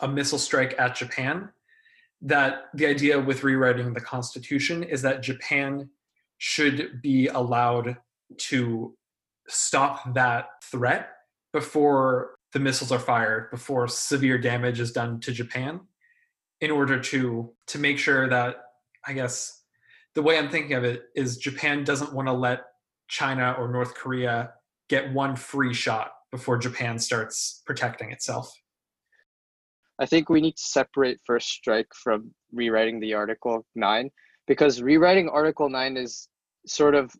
[0.00, 1.48] a missile strike at Japan,
[2.24, 5.90] that the idea with rewriting the constitution is that Japan
[6.38, 7.98] should be allowed
[8.36, 8.96] to
[9.46, 11.10] stop that threat
[11.52, 15.80] before the missiles are fired, before severe damage is done to Japan,
[16.60, 18.56] in order to to make sure that
[19.06, 19.62] I guess
[20.14, 22.62] the way I'm thinking of it is Japan doesn't want to let
[23.08, 24.54] China or North Korea
[24.88, 28.50] get one free shot before Japan starts protecting itself.
[29.98, 34.10] I think we need to separate first strike from rewriting the Article 9
[34.46, 36.28] because rewriting Article 9 is
[36.66, 37.14] sort of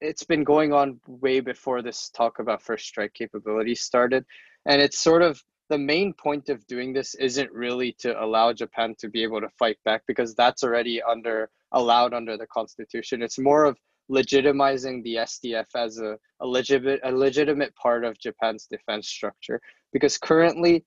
[0.00, 4.24] it's been going on way before this talk about first strike capabilities started
[4.66, 8.94] and it's sort of the main point of doing this isn't really to allow Japan
[8.98, 13.22] to be able to fight back because that's already under allowed under the constitution.
[13.22, 13.76] It's more of
[14.10, 19.60] legitimizing the SDF as a, a legitimate a legitimate part of Japan's defense structure
[19.92, 20.84] because currently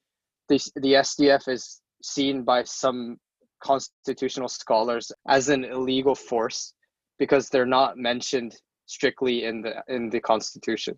[0.50, 3.18] the, the SDF is seen by some
[3.62, 6.74] constitutional scholars as an illegal force
[7.18, 10.96] because they're not mentioned strictly in the in the constitution.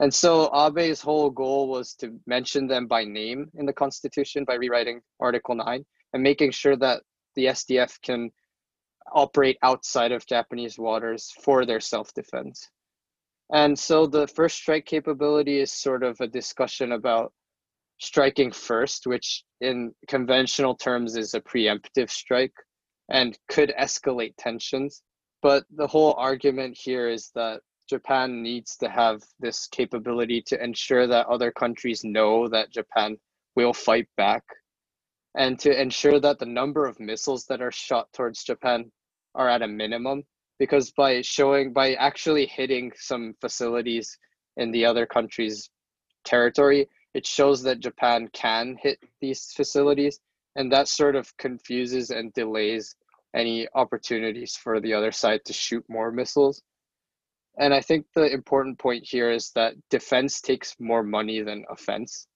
[0.00, 4.54] And so Abe's whole goal was to mention them by name in the constitution by
[4.54, 7.02] rewriting Article 9 and making sure that
[7.34, 8.30] the SDF can
[9.12, 12.68] operate outside of Japanese waters for their self defense.
[13.52, 17.32] And so the first strike capability is sort of a discussion about
[17.98, 22.54] striking first, which in conventional terms is a preemptive strike
[23.10, 25.02] and could escalate tensions.
[25.42, 31.06] But the whole argument here is that Japan needs to have this capability to ensure
[31.06, 33.16] that other countries know that Japan
[33.56, 34.44] will fight back
[35.36, 38.90] and to ensure that the number of missiles that are shot towards Japan
[39.34, 40.24] are at a minimum
[40.58, 44.18] because by showing by actually hitting some facilities
[44.56, 45.70] in the other country's
[46.24, 50.20] territory it shows that japan can hit these facilities
[50.56, 52.96] and that sort of confuses and delays
[53.34, 56.62] any opportunities for the other side to shoot more missiles
[57.58, 62.26] and i think the important point here is that defense takes more money than offense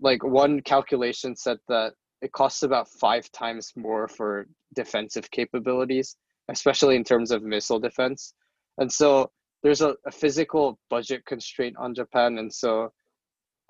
[0.00, 6.16] like one calculation said that it costs about five times more for defensive capabilities
[6.48, 8.34] especially in terms of missile defense.
[8.78, 9.30] And so
[9.62, 12.38] there's a, a physical budget constraint on Japan.
[12.38, 12.92] And so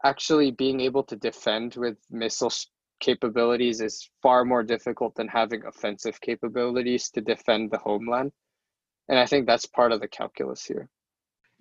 [0.04, 2.52] actually being able to defend with missile
[3.00, 8.32] capabilities is far more difficult than having offensive capabilities to defend the homeland.
[9.08, 10.88] And I think that's part of the calculus here.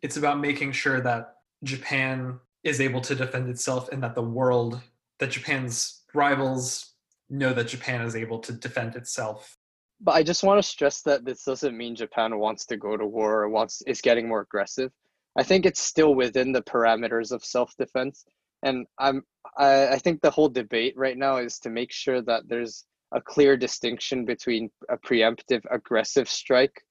[0.01, 4.79] It's about making sure that Japan is able to defend itself and that the world,
[5.19, 6.93] that Japan's rivals
[7.29, 9.57] know that Japan is able to defend itself
[10.03, 13.05] but I just want to stress that this doesn't mean Japan wants to go to
[13.05, 14.91] war or wants is getting more aggressive.
[15.35, 18.25] I think it's still within the parameters of self-defense,
[18.61, 19.23] and I'm
[19.57, 23.21] I, I think the whole debate right now is to make sure that there's a
[23.21, 26.83] clear distinction between a preemptive aggressive strike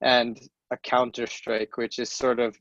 [0.00, 0.38] and
[0.70, 2.56] a counter strike, which is sort of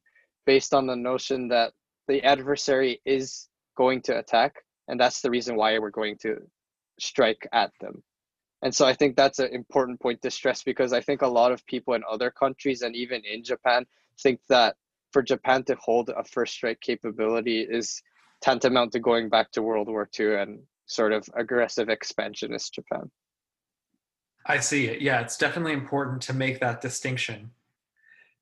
[0.46, 1.74] based on the notion that
[2.08, 4.56] the adversary is going to attack,
[4.88, 6.38] and that's the reason why we're going to
[7.00, 8.04] strike at them.
[8.62, 11.52] And so I think that's an important point to stress because I think a lot
[11.52, 13.86] of people in other countries and even in Japan
[14.22, 14.76] think that
[15.16, 18.04] for Japan to hold a first strike capability is
[18.42, 23.10] tantamount to going back to World War II and sort of aggressive expansionist Japan.
[24.46, 25.02] I see it.
[25.02, 27.52] Yeah, it's definitely important to make that distinction.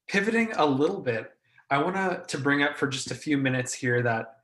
[0.07, 1.34] Pivoting a little bit,
[1.69, 4.39] I want to bring up for just a few minutes here that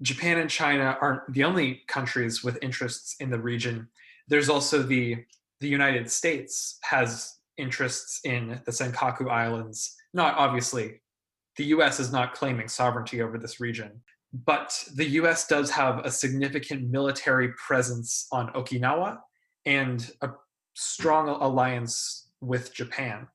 [0.00, 3.88] Japan and China aren't the only countries with interests in the region
[4.28, 5.24] there's also the
[5.60, 9.96] the United States has interests in the Senkaku Islands.
[10.12, 11.00] Not obviously,
[11.56, 14.02] the US is not claiming sovereignty over this region,
[14.32, 19.18] but the US does have a significant military presence on Okinawa
[19.66, 20.30] and a
[20.74, 23.28] strong alliance with Japan.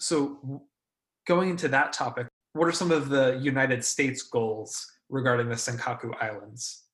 [0.00, 0.62] So,
[1.26, 6.14] going into that topic, what are some of the United States goals regarding the Senkaku
[6.20, 6.84] Islands?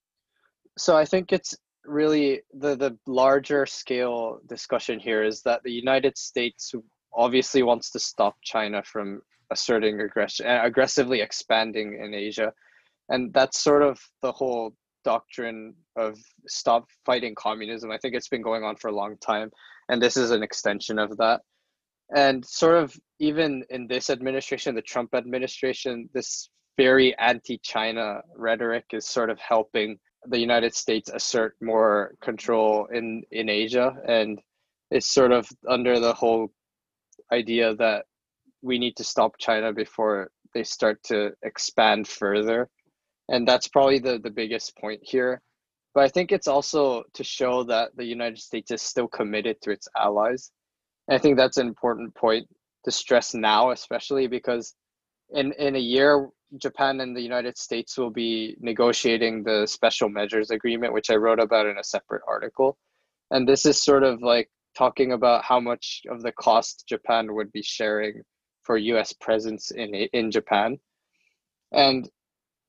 [0.79, 6.17] So I think it's really the the larger scale discussion here is that the United
[6.17, 6.73] States
[7.13, 9.21] obviously wants to stop China from
[9.51, 12.53] asserting aggression uh, aggressively expanding in Asia.
[13.09, 14.75] And that's sort of the whole
[15.05, 17.91] doctrine of stop fighting communism.
[17.91, 19.51] I think it's been going on for a long time.
[19.89, 21.41] And this is an extension of that.
[22.15, 28.85] And sort of even in this administration, the Trump administration, this very anti China rhetoric
[28.93, 33.95] is sort of helping the United States assert more control in, in Asia.
[34.07, 34.41] And
[34.91, 36.51] it's sort of under the whole
[37.33, 38.07] idea that
[38.63, 42.69] we need to stop China before they start to expand further.
[43.29, 45.41] And that's probably the, the biggest point here.
[45.95, 49.71] But I think it's also to show that the United States is still committed to
[49.71, 50.51] its allies.
[51.09, 52.47] And I think that's an important point
[52.85, 54.75] to stress now, especially because
[55.31, 60.51] in, in a year, Japan and the United States will be negotiating the special measures
[60.51, 62.77] agreement, which I wrote about in a separate article.
[63.31, 67.53] And this is sort of like talking about how much of the cost Japan would
[67.53, 68.23] be sharing
[68.63, 70.79] for US presence in in Japan.
[71.73, 72.09] And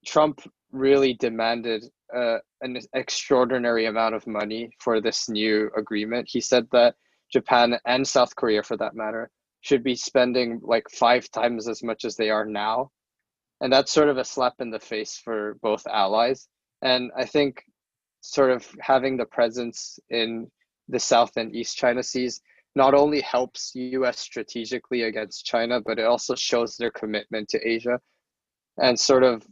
[0.06, 1.84] Trump really demanded
[2.16, 6.28] uh, an extraordinary amount of money for this new agreement.
[6.30, 6.96] He said that
[7.32, 9.30] Japan and South Korea, for that matter,
[9.62, 12.92] should be spending like five times as much as they are now.
[13.62, 16.48] And that's sort of a slap in the face for both allies.
[16.82, 17.64] And I think
[18.22, 20.50] sort of having the presence in
[20.90, 22.42] the South and East China Seas
[22.76, 28.00] not only helps US strategically against China, but it also shows their commitment to Asia.
[28.82, 29.46] And sort of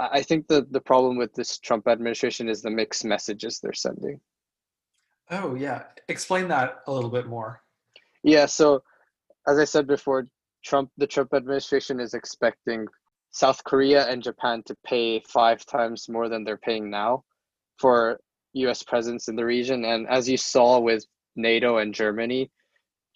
[0.00, 4.20] I think the, the problem with this Trump administration is the mixed messages they're sending.
[5.30, 5.84] Oh, yeah.
[6.08, 7.62] Explain that a little bit more.
[8.22, 8.46] Yeah.
[8.46, 8.82] So,
[9.46, 10.26] as I said before,
[10.64, 12.86] Trump, the Trump administration is expecting
[13.30, 17.24] South Korea and Japan to pay five times more than they're paying now
[17.78, 18.20] for
[18.54, 19.84] US presence in the region.
[19.84, 21.04] And as you saw with
[21.36, 22.50] NATO and Germany,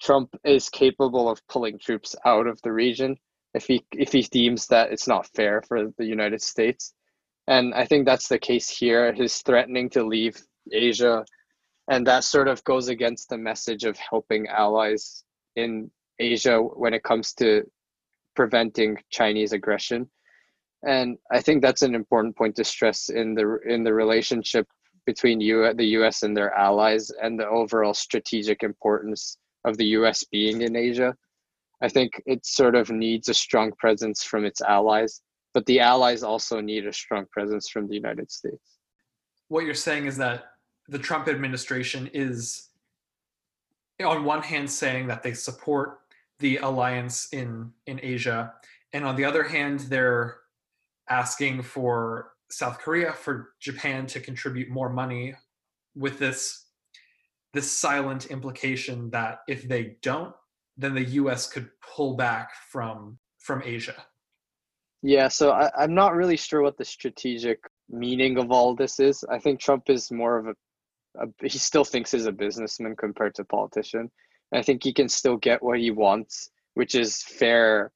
[0.01, 3.17] Trump is capable of pulling troops out of the region
[3.55, 6.95] if he if he deems that it's not fair for the United States.
[7.47, 9.13] And I think that's the case here.
[9.13, 10.41] He's threatening to leave
[10.71, 11.25] Asia,
[11.91, 15.25] and that sort of goes against the message of helping allies
[15.57, 17.65] in Asia when it comes to
[18.37, 20.09] preventing Chinese aggression.
[20.87, 24.69] And I think that's an important point to stress in the in the relationship
[25.09, 30.23] between you the US and their allies and the overall strategic importance of the US
[30.25, 31.17] being in Asia.
[31.81, 35.23] I think it sort of needs a strong presence from its allies,
[35.55, 38.67] but the allies also need a strong presence from the United States.
[39.49, 40.41] What you're saying is that
[40.89, 42.69] the Trump administration is,
[44.05, 46.01] on one hand, saying that they support
[46.39, 48.53] the alliance in, in Asia,
[48.93, 50.37] and on the other hand, they're
[51.09, 55.35] asking for South Korea, for Japan to contribute more money
[55.95, 56.67] with this
[57.55, 60.35] this silent implication that if they don't
[60.79, 64.07] then the US could pull back from from Asia.
[65.03, 69.25] Yeah, so I, I'm not really sure what the strategic meaning of all this is.
[69.31, 70.55] I think Trump is more of a,
[71.23, 74.11] a he still thinks he's a businessman compared to politician.
[74.53, 77.93] And I think he can still get what he wants, which is fair.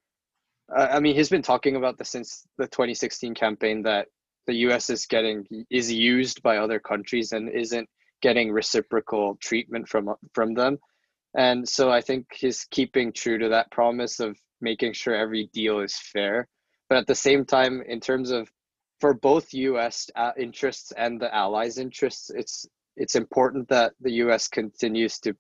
[0.75, 4.09] Uh, I mean, he's been talking about this since the 2016 campaign that
[4.47, 4.91] the U.S.
[4.91, 7.89] is getting is used by other countries and isn't
[8.21, 10.79] getting reciprocal treatment from from them.
[11.37, 15.81] And so I think he's keeping true to that promise of making sure every deal
[15.81, 16.49] is fair.
[16.89, 18.51] But at the same time, in terms of
[19.01, 20.11] for both U.S.
[20.15, 22.67] Uh, interests and the allies' interests, it's
[22.97, 24.49] it's important that the U.S.
[24.49, 25.35] continues to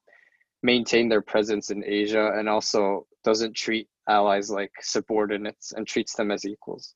[0.62, 6.30] maintain their presence in Asia and also doesn't treat allies like subordinates and treats them
[6.30, 6.94] as equals.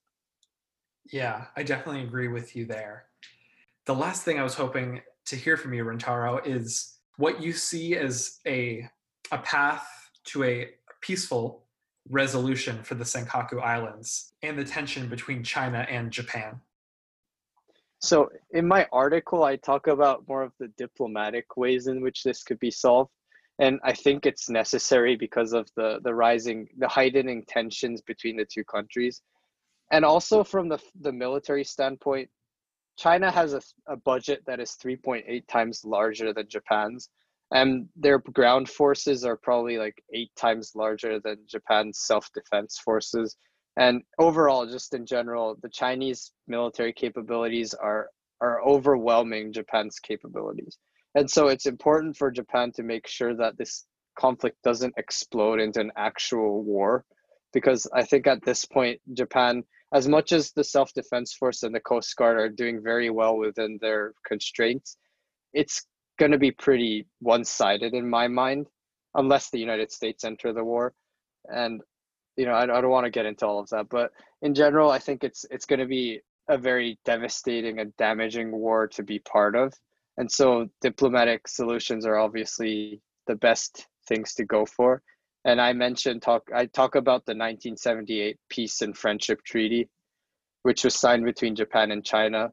[1.13, 3.07] Yeah, I definitely agree with you there.
[3.87, 7.97] The last thing I was hoping to hear from you, Rintaro, is what you see
[7.97, 8.89] as a
[9.33, 9.87] a path
[10.25, 10.69] to a
[11.01, 11.65] peaceful
[12.09, 16.61] resolution for the Senkaku Islands and the tension between China and Japan.
[18.01, 22.43] So, in my article, I talk about more of the diplomatic ways in which this
[22.43, 23.11] could be solved.
[23.59, 28.45] And I think it's necessary because of the, the rising, the heightening tensions between the
[28.45, 29.23] two countries.
[29.91, 32.29] And also from the, the military standpoint,
[32.99, 37.09] China has a, a budget that is 3.8 times larger than Japan's,
[37.53, 43.37] and their ground forces are probably like eight times larger than Japan's self defense forces.
[43.77, 48.09] And overall, just in general, the Chinese military capabilities are
[48.41, 50.79] are overwhelming Japan's capabilities.
[51.15, 53.87] And so it's important for Japan to make sure that this
[54.19, 57.05] conflict doesn't explode into an actual war
[57.53, 61.75] because I think at this point, Japan, as much as the self defense force and
[61.75, 64.97] the Coast Guard are doing very well within their constraints,
[65.53, 65.87] it's
[66.19, 68.67] going to be pretty one sided in my mind,
[69.15, 70.93] unless the United States enter the war.
[71.47, 71.81] And
[72.37, 74.11] you know, I, I don't want to get into all of that, but
[74.43, 78.87] in general, I think it's it's going to be a very devastating and damaging war
[78.89, 79.73] to be part of.
[80.17, 85.03] And so diplomatic solutions are obviously the best things to go for.
[85.47, 89.89] And I mentioned talk I talk about the 1978 Peace and Friendship Treaty,
[90.65, 92.51] which was signed between Japan and China.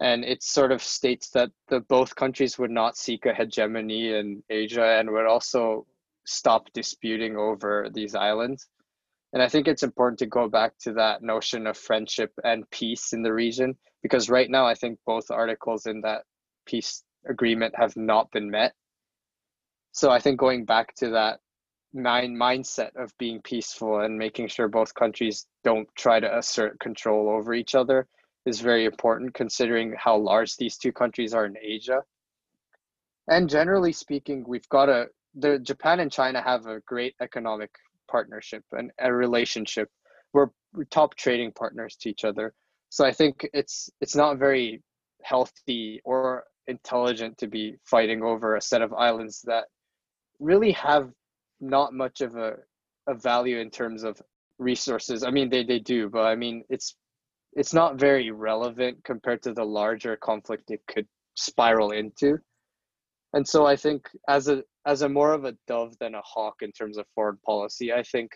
[0.00, 4.42] And it sort of states that the both countries would not seek a hegemony in
[4.50, 5.86] Asia and would also
[6.24, 8.66] stop disputing over these islands.
[9.32, 13.12] And I think it's important to go back to that notion of friendship and peace
[13.12, 16.24] in the region because right now I think both articles in that
[16.66, 18.72] peace agreement have not been met.
[19.92, 21.38] So I think going back to that
[21.94, 27.28] mind mindset of being peaceful and making sure both countries don't try to assert control
[27.28, 28.06] over each other
[28.46, 32.02] is very important considering how large these two countries are in Asia.
[33.28, 37.70] And generally speaking, we've got a the Japan and China have a great economic
[38.10, 39.88] partnership and a relationship.
[40.32, 40.48] We're
[40.90, 42.52] top trading partners to each other.
[42.88, 44.82] So I think it's it's not very
[45.22, 49.64] healthy or intelligent to be fighting over a set of islands that
[50.38, 51.10] really have
[51.62, 52.56] not much of a,
[53.06, 54.20] a value in terms of
[54.58, 55.22] resources.
[55.22, 56.96] I mean they, they do, but I mean it's
[57.54, 62.38] it's not very relevant compared to the larger conflict it could spiral into.
[63.34, 66.56] And so I think as a as a more of a dove than a hawk
[66.60, 68.32] in terms of foreign policy, I think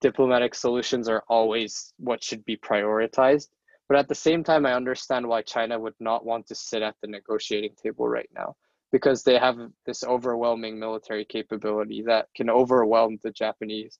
[0.00, 3.48] diplomatic solutions are always what should be prioritized.
[3.88, 6.94] But at the same time, I understand why China would not want to sit at
[7.02, 8.56] the negotiating table right now
[8.94, 13.98] because they have this overwhelming military capability that can overwhelm the Japanese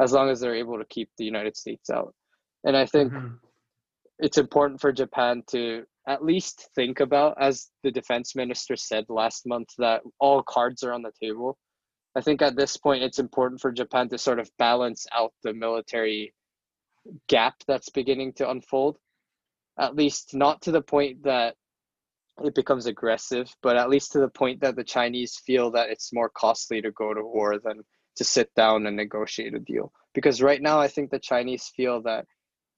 [0.00, 2.14] as long as they're able to keep the United States out.
[2.62, 3.34] And I think mm-hmm.
[4.20, 9.48] it's important for Japan to at least think about, as the defense minister said last
[9.48, 11.58] month, that all cards are on the table.
[12.14, 15.54] I think at this point it's important for Japan to sort of balance out the
[15.54, 16.32] military
[17.28, 18.96] gap that's beginning to unfold.
[19.76, 21.56] At least not to the point that
[22.44, 26.12] it becomes aggressive, but at least to the point that the Chinese feel that it's
[26.12, 27.82] more costly to go to war than
[28.16, 29.92] to sit down and negotiate a deal.
[30.14, 32.26] Because right now, I think the Chinese feel that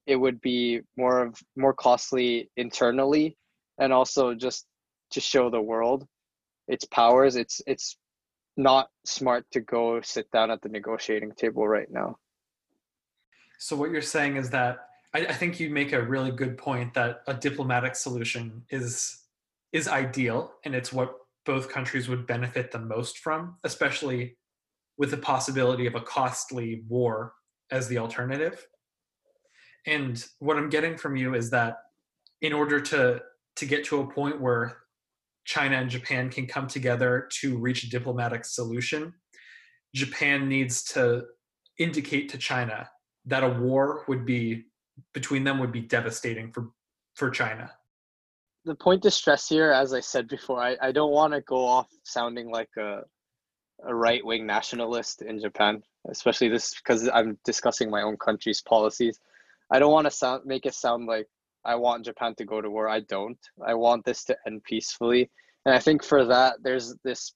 [0.08, 3.36] it would be more of more costly internally
[3.78, 4.66] and also just
[5.10, 6.06] to show the world
[6.66, 7.96] its powers it's it's
[8.56, 12.16] not smart to go sit down at the negotiating table right now
[13.58, 14.78] so what you're saying is that
[15.14, 19.24] I, I think you make a really good point that a diplomatic solution is
[19.72, 21.14] is ideal and it's what
[21.44, 24.36] both countries would benefit the most from especially
[24.98, 27.32] with the possibility of a costly war
[27.70, 28.66] as the alternative.
[29.86, 31.76] And what i'm getting from you is that
[32.40, 33.22] in order to
[33.56, 34.78] to get to a point where
[35.44, 39.12] china and japan can come together to reach a diplomatic solution
[39.94, 41.24] japan needs to
[41.78, 42.88] indicate to china
[43.24, 44.64] that a war would be
[45.14, 46.70] between them would be devastating for
[47.14, 47.70] for china
[48.68, 51.64] the point to stress here as i said before i, I don't want to go
[51.64, 53.02] off sounding like a
[53.84, 59.20] a right wing nationalist in Japan, especially this because I'm discussing my own country's policies.
[59.70, 61.28] I don't want to sound make it sound like
[61.64, 62.88] I want Japan to go to war.
[62.88, 63.38] I don't.
[63.66, 65.30] I want this to end peacefully.
[65.66, 67.34] And I think for that there's this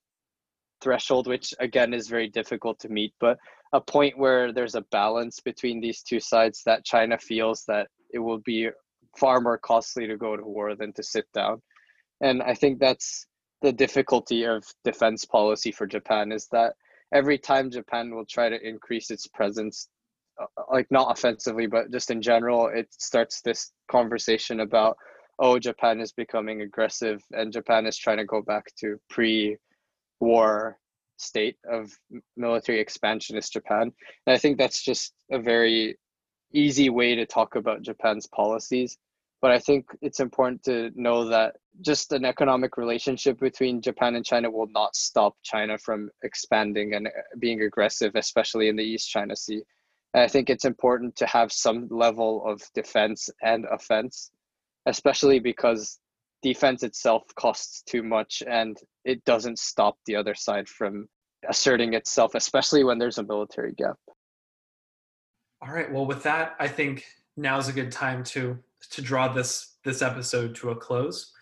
[0.80, 3.39] threshold which again is very difficult to meet, but
[3.72, 8.18] a point where there's a balance between these two sides that China feels that it
[8.18, 8.68] will be
[9.17, 11.61] far more costly to go to war than to sit down.
[12.21, 13.27] And I think that's
[13.63, 16.75] the difficulty of defense policy for Japan is that
[17.13, 19.89] every time Japan will try to increase its presence
[20.41, 24.97] uh, like not offensively but just in general it starts this conversation about
[25.39, 30.79] oh japan is becoming aggressive and japan is trying to go back to pre-war
[31.19, 31.93] state of
[32.37, 33.93] military expansionist japan
[34.27, 35.97] and i think that's just a very
[36.53, 38.98] easy way to talk about japan's policies
[39.40, 44.24] but i think it's important to know that just an economic relationship between japan and
[44.24, 49.09] china will not stop china from expanding and uh, being aggressive especially in the east
[49.09, 49.62] china sea
[50.14, 54.30] And I think it's important to have some level of defense and offense,
[54.86, 55.98] especially because
[56.42, 61.09] defense itself costs too much and it doesn't stop the other side from
[61.48, 63.96] asserting itself, especially when there's a military gap.
[65.63, 65.91] All right.
[65.91, 67.05] Well, with that, I think
[67.37, 68.59] now is a good time to
[68.91, 71.33] to draw this this episode to a close.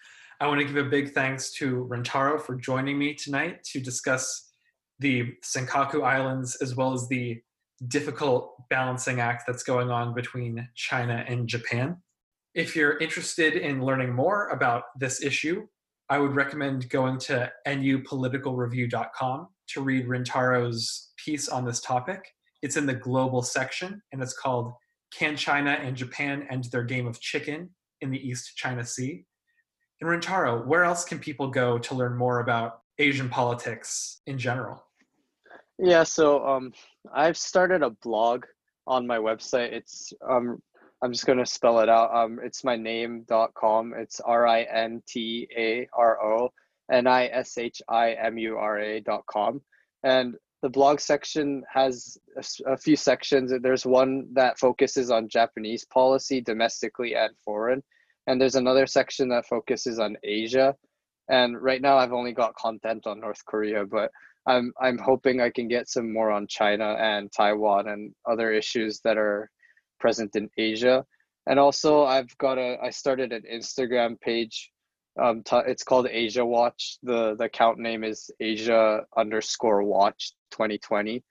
[0.41, 4.51] I want to give a big thanks to Rintaro for joining me tonight to discuss
[4.99, 7.41] the Senkaku Islands as well as the
[7.89, 11.97] difficult balancing act that's going on between China and Japan.
[12.55, 15.67] If you're interested in learning more about this issue,
[16.11, 22.35] I would recommend going to nupoliticalreview.com to read Rintaro's piece on this topic.
[22.63, 24.73] It's in the global section and it's called
[25.13, 29.25] Can China and Japan End Their Game of Chicken in the East China Sea?
[30.01, 34.85] And Rintaro, where else can people go to learn more about Asian politics in general?
[35.79, 36.73] Yeah, so um,
[37.15, 38.45] I've started a blog
[38.87, 39.73] on my website.
[39.73, 40.61] It's um,
[41.03, 42.15] I'm just gonna spell it out.
[42.15, 43.95] Um, it's my name.com.
[43.97, 46.51] It's R I N T A R O
[46.93, 49.63] N I S H I M U R A dot com.
[50.03, 53.53] And the blog section has a, a, few sections.
[53.63, 57.83] There's one that focuses on Japanese policy, domestically and foreign.
[58.27, 60.77] And there's another section that focuses on Asia.
[61.31, 64.11] And right now I've only got content on North Korea, but
[64.47, 69.01] I'm I'm hoping I can get some more on China and Taiwan and other issues
[69.05, 69.51] that are
[69.99, 71.05] present in Asia.
[71.47, 74.71] And also, I've got a I started an Instagram page.
[75.19, 76.99] Um, t- it's called Asia Watch.
[77.03, 81.23] the The account name is Asia underscore Watch 2020,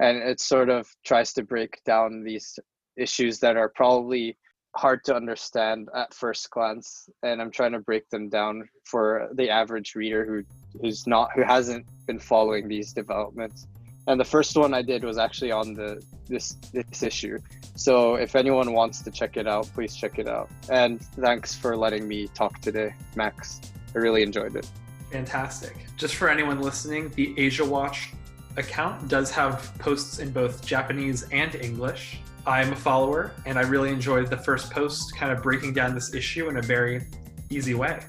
[0.00, 2.58] and it sort of tries to break down these
[2.96, 4.36] issues that are probably
[4.76, 7.08] hard to understand at first glance.
[7.22, 10.44] And i'm trying to break them down for the average reader who
[10.80, 13.66] who's not who hasn't been following these developments
[14.08, 17.38] and the first one i did was actually on the this this issue.
[17.76, 20.50] So if anyone wants to check it out please check it out.
[20.68, 23.60] And thanks for letting me talk today max.
[23.94, 24.68] I really enjoyed it.
[25.12, 25.86] Fantastic.
[25.96, 28.12] Just for anyone listening the asia watch
[28.56, 32.20] account does have posts in both japanese and english.
[32.46, 36.14] I'm a follower, and I really enjoyed the first post kind of breaking down this
[36.14, 37.06] issue in a very
[37.50, 38.00] easy way.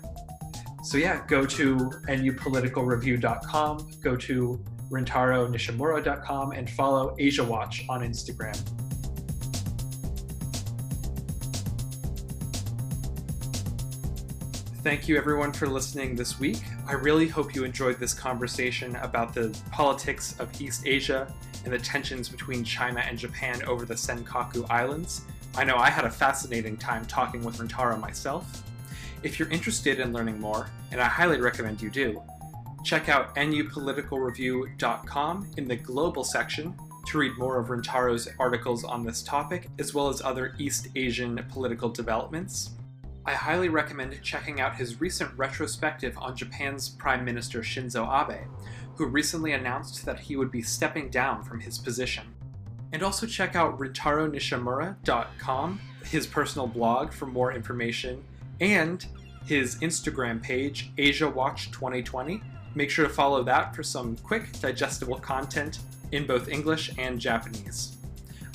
[0.82, 1.76] So, yeah, go to
[2.08, 8.58] nupoliticalreview.com, go to rintaronishimura.com, and follow Asia Watch on Instagram.
[14.82, 16.62] Thank you, everyone, for listening this week.
[16.88, 21.32] I really hope you enjoyed this conversation about the politics of East Asia
[21.66, 25.24] and the tensions between China and Japan over the Senkaku Islands.
[25.56, 28.64] I know I had a fascinating time talking with Rintaro myself.
[29.22, 32.22] If you're interested in learning more, and I highly recommend you do,
[32.84, 36.74] check out nupoliticalreview.com in the global section
[37.08, 41.44] to read more of Rintaro's articles on this topic, as well as other East Asian
[41.50, 42.72] political developments.
[43.26, 48.48] I highly recommend checking out his recent retrospective on Japan's Prime Minister Shinzo Abe,
[48.96, 52.26] who recently announced that he would be stepping down from his position.
[52.92, 58.24] And also check out rintaronishimura.com, his personal blog for more information,
[58.60, 59.06] and
[59.46, 62.42] his Instagram page, Asia Watch 2020.
[62.76, 65.80] Make sure to follow that for some quick, digestible content
[66.12, 67.98] in both English and Japanese.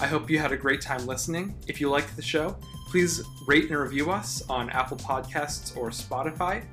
[0.00, 1.54] I hope you had a great time listening.
[1.66, 2.56] If you liked the show,
[2.88, 6.64] please rate and review us on Apple Podcasts or Spotify.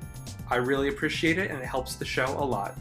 [0.50, 2.76] I really appreciate it and it helps the show a lot.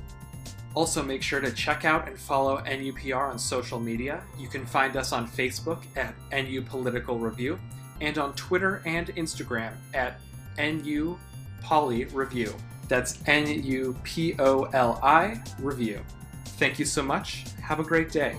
[0.73, 4.23] Also, make sure to check out and follow NUPR on social media.
[4.39, 7.59] You can find us on Facebook at NU Political Review
[7.99, 10.19] and on Twitter and Instagram at
[10.57, 11.17] NU
[11.61, 12.53] Poli Review.
[12.91, 16.01] That's N U P O L I Review.
[16.59, 17.45] Thank you so much.
[17.61, 18.35] Have a great day.